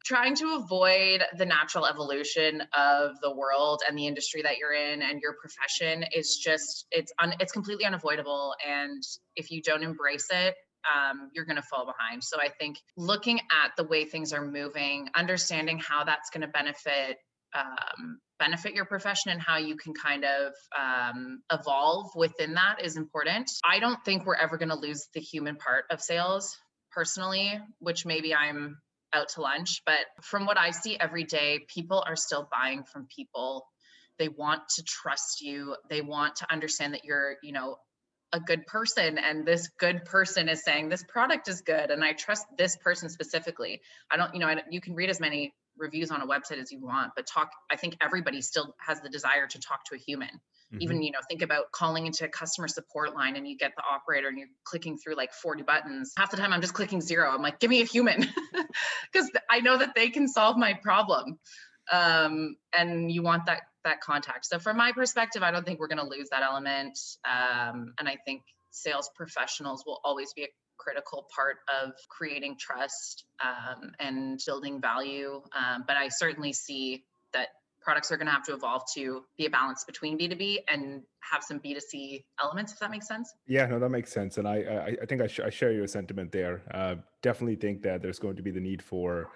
Trying 0.05 0.37
to 0.37 0.57
avoid 0.57 1.23
the 1.37 1.47
natural 1.47 1.87
evolution 1.87 2.63
of 2.77 3.13
the 3.21 3.35
world 3.35 3.83
and 3.89 3.97
the 3.97 4.07
industry 4.07 4.43
that 4.43 4.59
you're 4.59 4.73
in 4.73 5.03
and 5.03 5.21
your 5.21 5.35
profession 5.35 6.05
is 6.15 6.37
just 6.37 6.87
it's 6.91 7.13
un, 7.21 7.35
it's 7.41 7.53
completely 7.53 7.85
unavoidable. 7.85 8.55
And 8.67 9.03
if 9.37 9.51
you 9.51 9.63
don't 9.63 9.83
embrace 9.83 10.29
it, 10.31 10.55
um, 10.87 11.31
you're 11.35 11.45
going 11.45 11.57
to 11.57 11.63
fall 11.63 11.87
behind. 11.87 12.23
So 12.23 12.39
I 12.41 12.49
think 12.49 12.77
looking 12.97 13.39
at 13.39 13.73
the 13.77 13.85
way 13.85 14.05
things 14.05 14.33
are 14.33 14.45
moving, 14.45 15.09
understanding 15.15 15.79
how 15.79 16.05
that's 16.05 16.31
going 16.31 16.43
to 16.43 16.49
benefit 16.49 17.19
um, 17.55 18.19
benefit 18.39 18.75
your 18.75 18.87
profession 18.87 19.31
and 19.31 19.41
how 19.41 19.59
you 19.59 19.77
can 19.77 19.93
kind 19.95 20.25
of 20.25 20.53
um, 20.79 21.43
evolve 21.53 22.11
within 22.17 22.55
that 22.55 22.83
is 22.83 22.97
important. 22.97 23.51
I 23.65 23.79
don't 23.79 24.03
think 24.05 24.25
we're 24.25 24.37
ever 24.37 24.57
going 24.57 24.71
to 24.71 24.75
lose 24.79 25.09
the 25.15 25.21
human 25.21 25.57
part 25.57 25.85
of 25.91 26.01
sales 26.01 26.57
personally, 26.91 27.61
which 27.79 28.07
maybe 28.07 28.35
I'm 28.35 28.79
out 29.15 29.29
to 29.31 29.43
lunch. 29.43 29.83
But 29.87 30.01
from 30.23 30.47
what 30.47 30.59
I 30.59 30.71
see 30.71 30.99
every 30.99 31.25
day, 31.25 31.61
people 31.73 32.03
are 32.07 32.17
still 32.17 32.49
buying 32.51 32.85
from 32.85 33.07
people. 33.15 33.67
They 34.19 34.29
want 34.29 34.63
to 34.77 34.83
trust 34.83 35.41
you. 35.41 35.77
They 35.89 36.01
want 36.01 36.37
to 36.37 36.53
understand 36.53 36.95
that 36.95 37.05
you're, 37.05 37.37
you 37.43 37.53
know, 37.53 37.77
a 38.33 38.41
good 38.41 38.67
person 38.67 39.19
and 39.19 39.47
this 39.47 39.69
good 39.79 40.05
person 40.05 40.49
is 40.49 40.65
saying 40.65 40.89
this 40.89 41.05
product 41.05 41.49
is 41.49 41.61
good 41.61 41.91
and 41.91 42.03
i 42.03 42.13
trust 42.13 42.47
this 42.57 42.77
person 42.77 43.09
specifically. 43.09 43.81
I 44.11 44.17
don't 44.17 44.35
you 44.35 44.41
know 44.41 44.47
I, 44.47 44.63
you 44.71 44.81
can 44.81 44.95
read 44.95 45.11
as 45.11 45.21
many 45.21 45.55
reviews 45.79 46.11
on 46.11 46.21
a 46.21 46.27
website 46.27 46.61
as 46.61 46.71
you 46.71 46.81
want 46.81 47.13
but 47.17 47.27
talk 47.27 47.51
i 47.71 47.77
think 47.77 47.97
everybody 48.01 48.41
still 48.43 48.75
has 48.79 49.01
the 49.01 49.09
desire 49.09 49.47
to 49.47 49.59
talk 49.59 49.85
to 49.87 49.95
a 49.95 49.99
human. 49.99 50.29
Mm-hmm. 50.29 50.79
even 50.81 51.03
you 51.03 51.13
know 51.13 51.19
think 51.29 51.43
about 51.43 51.71
calling 51.73 52.07
into 52.07 52.25
a 52.25 52.29
customer 52.29 52.69
support 52.69 53.15
line 53.15 53.37
and 53.37 53.47
you 53.47 53.57
get 53.57 53.73
the 53.77 53.83
operator 53.83 54.29
and 54.29 54.39
you're 54.39 54.49
clicking 54.65 54.97
through 54.97 55.17
like 55.17 55.33
40 55.33 55.63
buttons. 55.63 56.13
Half 56.17 56.31
the 56.31 56.37
time 56.39 56.53
i'm 56.53 56.61
just 56.61 56.75
clicking 56.75 57.01
zero. 57.01 57.31
I'm 57.31 57.43
like 57.43 57.61
give 57.61 57.71
me 57.71 57.83
a 57.83 57.87
human. 57.87 58.27
Because 59.13 59.31
i 59.51 59.61
know 59.61 59.77
that 59.77 59.95
they 59.95 60.09
can 60.09 60.27
solve 60.27 60.57
my 60.57 60.73
problem 60.83 61.39
um, 61.91 62.57
and 62.77 63.11
you 63.11 63.23
want 63.23 63.47
that 63.47 63.63
that 63.85 64.01
contact 64.01 64.47
so 64.47 64.59
from 64.59 64.77
my 64.77 64.93
perspective 64.93 65.43
i 65.43 65.51
don't 65.51 65.67
think 65.67 65.81
we're 65.81 65.89
going 65.89 65.99
to 65.99 66.09
lose 66.09 66.29
that 66.31 66.43
element 66.43 66.97
um, 67.25 67.93
and 67.99 68.09
i 68.09 68.17
think 68.25 68.43
sales 68.71 69.11
professionals 69.15 69.85
will 69.87 70.01
always 70.05 70.33
be 70.33 70.45
a 70.45 70.49
critical 70.83 71.29
part 71.35 71.59
of 71.83 71.93
creating 72.09 72.57
trust 72.59 73.25
um, 73.43 73.93
and 74.01 74.41
building 74.45 74.81
value. 74.81 75.41
Um, 75.57 75.85
but 75.87 75.97
I 75.97 76.09
certainly 76.09 76.53
see 76.53 77.05
that 77.33 77.49
products 77.81 78.11
are 78.13 78.17
going 78.17 78.27
to 78.27 78.33
have 78.33 78.45
to 78.45 78.55
evolve 78.55 78.83
to 78.95 79.25
be 79.37 79.47
a 79.47 79.51
balance 79.51 79.85
between 79.85 80.19
B2B 80.19 80.59
and 80.73 81.03
have 81.21 81.43
some 81.43 81.61
B2C 81.61 82.25
elements, 82.43 82.73
if 82.73 82.79
that 82.81 82.91
makes 82.91 83.07
sense. 83.07 83.33
Yeah, 83.47 83.67
no, 83.67 83.79
that 83.79 83.91
makes 83.91 84.13
sense. 84.13 84.39
And 84.39 84.47
I, 84.47 84.57
I, 84.57 84.97
I 85.03 85.07
think 85.07 85.21
I, 85.21 85.27
sh- 85.27 85.41
I, 85.41 85.51
share 85.51 85.73
your 85.73 85.87
sentiment 85.87 86.33
there. 86.33 86.63
Uh, 86.73 86.97
definitely 87.23 87.57
think 87.57 87.83
that 87.83 88.03
there's 88.03 88.19
going 88.19 88.37
to 88.37 88.43
be 88.43 88.51
the 88.51 88.61
need 88.61 88.83
for, 88.83 89.31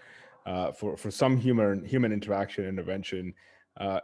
uh, 0.46 0.72
for, 0.72 0.96
for 0.96 1.10
some 1.10 1.36
human, 1.36 1.84
human 1.84 2.12
interaction 2.12 2.64
intervention. 2.64 3.34
Uh, 3.78 4.00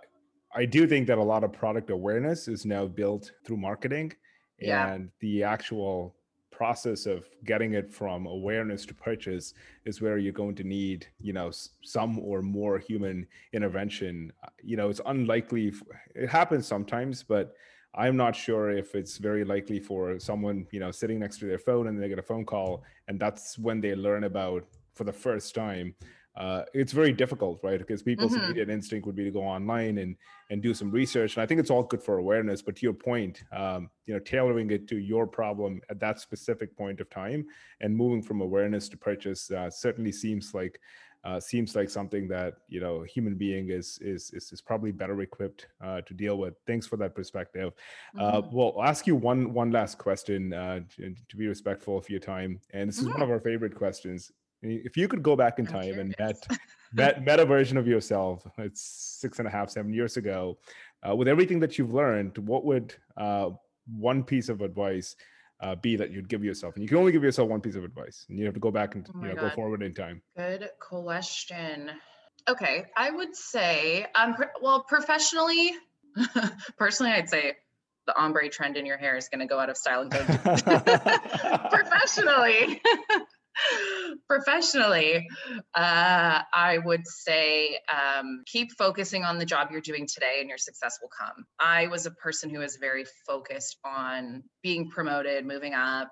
I 0.54 0.66
do 0.66 0.86
think 0.86 1.06
that 1.06 1.18
a 1.18 1.22
lot 1.22 1.44
of 1.44 1.52
product 1.52 1.88
awareness 1.90 2.48
is 2.48 2.66
now 2.66 2.86
built 2.86 3.32
through 3.44 3.56
marketing 3.56 4.12
yeah. 4.58 4.92
and 4.92 5.10
the 5.20 5.42
actual 5.42 6.14
process 6.50 7.06
of 7.06 7.26
getting 7.44 7.72
it 7.72 7.90
from 7.90 8.26
awareness 8.26 8.84
to 8.86 8.94
purchase 8.94 9.54
is 9.86 10.02
where 10.02 10.18
you're 10.18 10.32
going 10.32 10.54
to 10.54 10.62
need 10.62 11.06
you 11.18 11.32
know 11.32 11.50
some 11.82 12.18
or 12.18 12.42
more 12.42 12.78
human 12.78 13.26
intervention 13.54 14.30
uh, 14.44 14.48
you 14.62 14.76
know 14.76 14.90
it's 14.90 15.00
unlikely 15.06 15.72
it 16.14 16.28
happens 16.28 16.66
sometimes 16.66 17.22
but 17.22 17.54
i'm 17.94 18.16
not 18.16 18.36
sure 18.36 18.70
if 18.70 18.94
it's 18.94 19.16
very 19.16 19.44
likely 19.44 19.80
for 19.80 20.18
someone 20.20 20.66
you 20.70 20.78
know 20.78 20.90
sitting 20.90 21.18
next 21.18 21.38
to 21.38 21.46
their 21.46 21.58
phone 21.58 21.88
and 21.88 22.00
they 22.00 22.08
get 22.08 22.18
a 22.18 22.22
phone 22.22 22.44
call 22.44 22.84
and 23.08 23.18
that's 23.18 23.58
when 23.58 23.80
they 23.80 23.94
learn 23.94 24.24
about 24.24 24.62
for 24.94 25.04
the 25.04 25.12
first 25.12 25.54
time 25.54 25.94
uh, 26.34 26.62
it's 26.72 26.92
very 26.92 27.12
difficult, 27.12 27.60
right? 27.62 27.78
Because 27.78 28.02
people's 28.02 28.32
mm-hmm. 28.32 28.44
immediate 28.44 28.70
instinct 28.70 29.06
would 29.06 29.16
be 29.16 29.24
to 29.24 29.30
go 29.30 29.42
online 29.42 29.98
and 29.98 30.16
and 30.50 30.62
do 30.62 30.74
some 30.74 30.90
research. 30.90 31.36
And 31.36 31.42
I 31.42 31.46
think 31.46 31.60
it's 31.60 31.70
all 31.70 31.82
good 31.82 32.02
for 32.02 32.18
awareness. 32.18 32.62
But 32.62 32.76
to 32.76 32.82
your 32.82 32.94
point, 32.94 33.42
um, 33.52 33.90
you 34.06 34.14
know, 34.14 34.20
tailoring 34.20 34.70
it 34.70 34.88
to 34.88 34.98
your 34.98 35.26
problem 35.26 35.80
at 35.90 36.00
that 36.00 36.20
specific 36.20 36.76
point 36.76 37.00
of 37.00 37.10
time 37.10 37.46
and 37.80 37.96
moving 37.96 38.22
from 38.22 38.40
awareness 38.40 38.88
to 38.90 38.96
purchase 38.96 39.50
uh, 39.50 39.70
certainly 39.70 40.12
seems 40.12 40.54
like 40.54 40.78
uh, 41.24 41.38
seems 41.38 41.76
like 41.76 41.88
something 41.88 42.26
that 42.26 42.54
you 42.68 42.80
know 42.80 43.04
a 43.04 43.06
human 43.06 43.34
being 43.34 43.68
is 43.68 43.98
is 44.00 44.30
is, 44.32 44.52
is 44.52 44.60
probably 44.60 44.90
better 44.90 45.20
equipped 45.20 45.68
uh, 45.84 46.00
to 46.02 46.14
deal 46.14 46.36
with. 46.36 46.54
Thanks 46.66 46.86
for 46.86 46.96
that 46.96 47.14
perspective. 47.14 47.72
Uh, 48.18 48.40
mm-hmm. 48.40 48.56
well, 48.56 48.74
I'll 48.76 48.88
ask 48.88 49.06
you 49.06 49.14
one 49.14 49.52
one 49.52 49.70
last 49.70 49.98
question 49.98 50.52
uh, 50.52 50.80
to, 50.96 51.14
to, 51.28 51.36
be 51.36 51.46
respectful 51.46 51.96
of 51.96 52.10
your 52.10 52.20
time, 52.20 52.60
and 52.72 52.88
this 52.88 52.98
is 52.98 53.04
mm-hmm. 53.04 53.12
one 53.12 53.22
of 53.22 53.30
our 53.30 53.40
favorite 53.40 53.74
questions. 53.74 54.32
If 54.62 54.96
you 54.96 55.08
could 55.08 55.22
go 55.22 55.34
back 55.34 55.58
in 55.58 55.66
time 55.66 55.98
and 55.98 56.14
met, 56.18 56.46
met 56.92 57.24
met 57.24 57.40
a 57.40 57.44
version 57.44 57.76
of 57.76 57.86
yourself, 57.86 58.46
it's 58.58 58.80
six 58.80 59.38
and 59.38 59.48
a 59.48 59.50
half, 59.50 59.70
seven 59.70 59.92
years 59.92 60.16
ago, 60.16 60.58
uh, 61.06 61.14
with 61.16 61.28
everything 61.28 61.60
that 61.60 61.78
you've 61.78 61.92
learned, 61.92 62.38
what 62.38 62.64
would 62.64 62.94
uh, 63.16 63.50
one 63.98 64.22
piece 64.22 64.48
of 64.48 64.60
advice 64.60 65.16
uh, 65.60 65.74
be 65.74 65.96
that 65.96 66.12
you'd 66.12 66.28
give 66.28 66.44
yourself? 66.44 66.74
And 66.74 66.82
you 66.82 66.88
can 66.88 66.98
only 66.98 67.12
give 67.12 67.24
yourself 67.24 67.48
one 67.48 67.60
piece 67.60 67.74
of 67.74 67.84
advice, 67.84 68.24
and 68.28 68.38
you 68.38 68.44
have 68.44 68.54
to 68.54 68.60
go 68.60 68.70
back 68.70 68.94
and 68.94 69.08
oh 69.14 69.22
you 69.22 69.34
know, 69.34 69.40
go 69.40 69.50
forward 69.50 69.82
in 69.82 69.94
time. 69.94 70.22
Good 70.36 70.68
question. 70.78 71.90
Okay, 72.48 72.86
I 72.96 73.10
would 73.10 73.34
say, 73.36 74.06
um, 74.14 74.36
well, 74.60 74.82
professionally, 74.82 75.72
personally, 76.76 77.12
I'd 77.12 77.28
say 77.28 77.56
the 78.06 78.16
ombre 78.16 78.48
trend 78.48 78.76
in 78.76 78.86
your 78.86 78.96
hair 78.96 79.16
is 79.16 79.28
going 79.28 79.40
to 79.40 79.46
go 79.46 79.58
out 79.58 79.70
of 79.70 79.76
style 79.76 80.02
and 80.02 80.10
go 80.10 80.18
professionally 81.70 82.80
professionally 84.28 85.26
uh, 85.74 86.40
i 86.54 86.78
would 86.84 87.06
say 87.06 87.78
um, 87.92 88.42
keep 88.46 88.70
focusing 88.72 89.24
on 89.24 89.38
the 89.38 89.44
job 89.44 89.68
you're 89.70 89.80
doing 89.80 90.06
today 90.12 90.38
and 90.40 90.48
your 90.48 90.58
success 90.58 90.98
will 91.02 91.10
come 91.18 91.44
i 91.60 91.86
was 91.86 92.06
a 92.06 92.10
person 92.10 92.50
who 92.50 92.58
was 92.58 92.76
very 92.76 93.04
focused 93.26 93.76
on 93.84 94.42
being 94.62 94.88
promoted 94.90 95.46
moving 95.46 95.74
up 95.74 96.08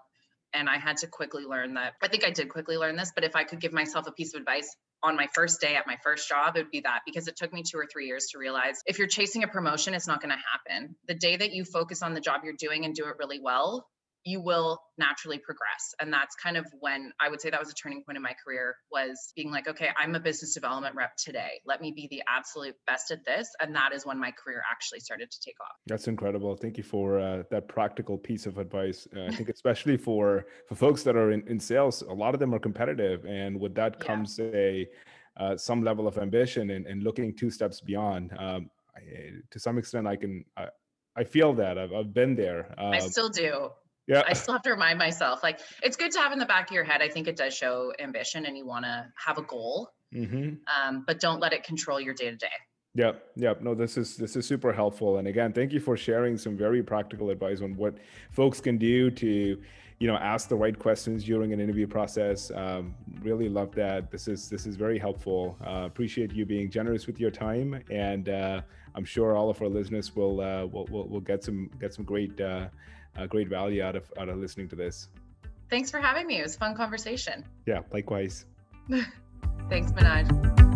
and 0.53 0.69
i 0.69 0.79
had 0.79 0.97
to 0.97 1.07
quickly 1.07 1.45
learn 1.45 1.75
that 1.75 1.95
i 2.03 2.09
think 2.09 2.25
i 2.25 2.31
did 2.31 2.49
quickly 2.49 2.77
learn 2.77 2.97
this 2.97 3.13
but 3.15 3.25
if 3.25 3.37
i 3.37 3.45
could 3.45 3.61
give 3.61 3.73
myself 3.73 4.07
a 4.07 4.13
piece 4.13 4.35
of 4.35 4.41
advice 4.41 4.77
on 5.03 5.17
my 5.17 5.27
first 5.35 5.61
day 5.61 5.77
at 5.77 5.87
my 5.87 5.97
first 6.03 6.29
job, 6.29 6.57
it 6.57 6.61
would 6.61 6.71
be 6.71 6.81
that 6.81 7.01
because 7.07 7.27
it 7.27 7.37
took 7.37 7.53
me 7.53 7.63
two 7.63 7.79
or 7.79 7.87
three 7.91 8.07
years 8.07 8.27
to 8.33 8.39
realize 8.39 8.83
if 8.87 8.99
you're 8.99 9.09
chasing 9.09 9.43
a 9.43 9.49
promotion, 9.49 9.95
it's 9.95 10.07
not 10.07 10.21
going 10.21 10.35
to 10.35 10.37
happen. 10.37 10.95
The 11.09 11.15
day 11.15 11.37
that 11.37 11.53
you 11.53 11.65
focus 11.65 12.03
on 12.03 12.15
the 12.15 12.21
job 12.21 12.43
you're 12.45 12.55
doing 12.59 12.85
and 12.85 12.95
do 12.95 13.07
it 13.07 13.17
really 13.19 13.41
well, 13.43 13.87
you 14.25 14.41
will 14.41 14.79
naturally 14.99 15.39
progress 15.39 15.95
and 16.01 16.13
that's 16.13 16.35
kind 16.37 16.57
of 16.57 16.67
when 16.81 17.11
i 17.21 17.29
would 17.29 17.41
say 17.41 17.49
that 17.49 17.59
was 17.59 17.71
a 17.71 17.75
turning 17.75 18.03
point 18.05 18.17
in 18.17 18.23
my 18.23 18.35
career 18.45 18.77
was 18.93 19.33
being 19.35 19.51
like 19.51 19.67
okay 19.67 19.89
i'm 19.99 20.15
a 20.15 20.21
business 20.21 20.53
development 20.53 20.95
rep 20.95 21.17
today 21.17 21.61
let 21.65 21.81
me 21.81 21.91
be 21.91 22.07
the 22.11 22.23
absolute 22.29 22.75
best 22.87 23.11
at 23.11 23.25
this 23.25 23.49
and 23.61 23.75
that 23.75 23.93
is 23.95 24.05
when 24.05 24.19
my 24.19 24.31
career 24.33 24.63
actually 24.71 25.01
started 25.01 25.31
to 25.31 25.39
take 25.41 25.55
off 25.61 25.75
that's 25.87 26.07
incredible 26.07 26.55
thank 26.55 26.77
you 26.77 26.85
for 26.85 27.19
uh, 27.19 27.43
that 27.51 27.67
practical 27.69 28.19
piece 28.19 28.47
of 28.47 28.59
advice 28.59 29.09
uh, 29.17 29.25
i 29.25 29.31
think 29.31 29.49
especially 29.49 29.97
for 29.97 30.45
for 30.69 30.75
folks 30.75 31.03
that 31.03 31.17
are 31.17 31.33
in, 31.33 31.43
in 31.49 31.59
sales 31.59 32.03
a 32.03 32.13
lot 32.13 32.35
of 32.35 32.41
them 32.41 32.55
are 32.55 32.59
competitive 32.59 33.25
and 33.25 33.59
with 33.59 33.75
that 33.75 33.97
yeah. 33.99 34.07
comes 34.07 34.39
a 34.41 34.87
uh, 35.37 35.57
some 35.57 35.83
level 35.83 36.07
of 36.07 36.19
ambition 36.19 36.71
and, 36.71 36.87
and 36.87 37.03
looking 37.03 37.35
two 37.35 37.51
steps 37.51 37.81
beyond 37.81 38.33
um, 38.39 38.71
I, 38.95 39.01
to 39.51 39.59
some 39.59 39.79
extent 39.79 40.07
i 40.07 40.17
can 40.17 40.45
I, 40.57 40.67
I 41.17 41.25
feel 41.25 41.53
that 41.55 41.77
I've, 41.77 41.93
I've 41.93 42.15
been 42.15 42.37
there. 42.37 42.73
I 42.79 42.99
um, 42.99 43.11
still 43.11 43.29
do 43.29 43.71
yeah 44.11 44.23
i 44.27 44.33
still 44.33 44.53
have 44.53 44.63
to 44.63 44.71
remind 44.71 44.99
myself 44.99 45.43
like 45.43 45.61
it's 45.83 45.97
good 45.97 46.11
to 46.11 46.19
have 46.19 46.33
in 46.33 46.39
the 46.39 46.47
back 46.47 46.69
of 46.69 46.75
your 46.75 46.85
head 46.85 47.01
i 47.01 47.09
think 47.09 47.27
it 47.27 47.37
does 47.37 47.55
show 47.55 47.93
ambition 47.99 48.47
and 48.47 48.57
you 48.57 48.67
want 48.67 48.85
to 48.85 49.07
have 49.15 49.39
a 49.39 49.43
goal 49.43 49.91
mm-hmm. 50.15 50.55
um, 50.67 51.05
but 51.07 51.21
don't 51.21 51.41
let 51.41 51.53
it 51.53 51.63
control 51.63 52.01
your 52.01 52.15
day 52.15 52.31
to 52.31 52.37
day 52.37 52.49
Yep, 52.95 53.25
yep. 53.37 53.61
No, 53.63 53.75
this 53.75 53.97
is 53.97 54.17
this 54.17 54.35
is 54.35 54.47
super 54.47 54.73
helpful. 54.73 55.19
And 55.19 55.29
again, 55.29 55.53
thank 55.53 55.73
you 55.73 55.79
for 55.79 55.97
sharing 55.97 56.37
some 56.37 56.57
very 56.57 56.83
practical 56.83 57.31
advice 57.31 57.61
on 57.61 57.77
what 57.77 57.95
folks 58.33 58.61
can 58.61 58.79
do 58.79 59.13
to, 59.13 59.63
you 60.01 60.07
know, 60.09 60.17
ask 60.17 60.49
the 60.49 60.57
right 60.57 60.77
questions 60.77 61.23
during 61.23 61.53
an 61.53 61.61
interview 61.61 61.87
process. 61.87 62.51
Um, 62.51 62.97
really 63.23 63.49
love 63.49 63.73
that. 63.77 64.11
This 64.11 64.27
is 64.27 64.49
this 64.49 64.67
is 64.67 64.75
very 64.75 64.99
helpful. 64.99 65.57
Uh, 65.65 65.85
appreciate 65.87 66.33
you 66.33 66.45
being 66.45 66.69
generous 66.69 67.07
with 67.07 67.21
your 67.21 67.31
time, 67.31 67.81
and 67.93 68.29
uh, 68.29 68.63
I'm 68.97 69.05
sure 69.05 69.37
all 69.37 69.51
of 69.51 69.63
our 69.63 69.69
listeners 69.69 70.17
will 70.17 70.41
uh, 70.41 70.67
will, 70.67 70.87
will, 70.87 71.07
will 71.07 71.21
get 71.21 71.45
some 71.45 71.71
get 71.81 71.95
some 71.95 72.05
great 72.05 72.41
uh, 72.41 72.71
uh, 73.17 73.27
great 73.27 73.49
value 73.49 73.83
out 73.83 73.97
of 73.97 74.11
out 74.19 74.29
of 74.29 74.37
listening 74.37 74.69
to 74.69 74.77
this. 74.77 75.09
Thanks 75.69 75.91
for 75.91 76.01
having 76.01 76.27
me. 76.27 76.39
It 76.39 76.43
was 76.43 76.57
a 76.57 76.59
fun 76.59 76.75
conversation. 76.75 77.45
Yeah, 77.67 77.81
likewise. 77.93 78.45
Thanks, 79.69 79.93
Manoj. 79.93 80.70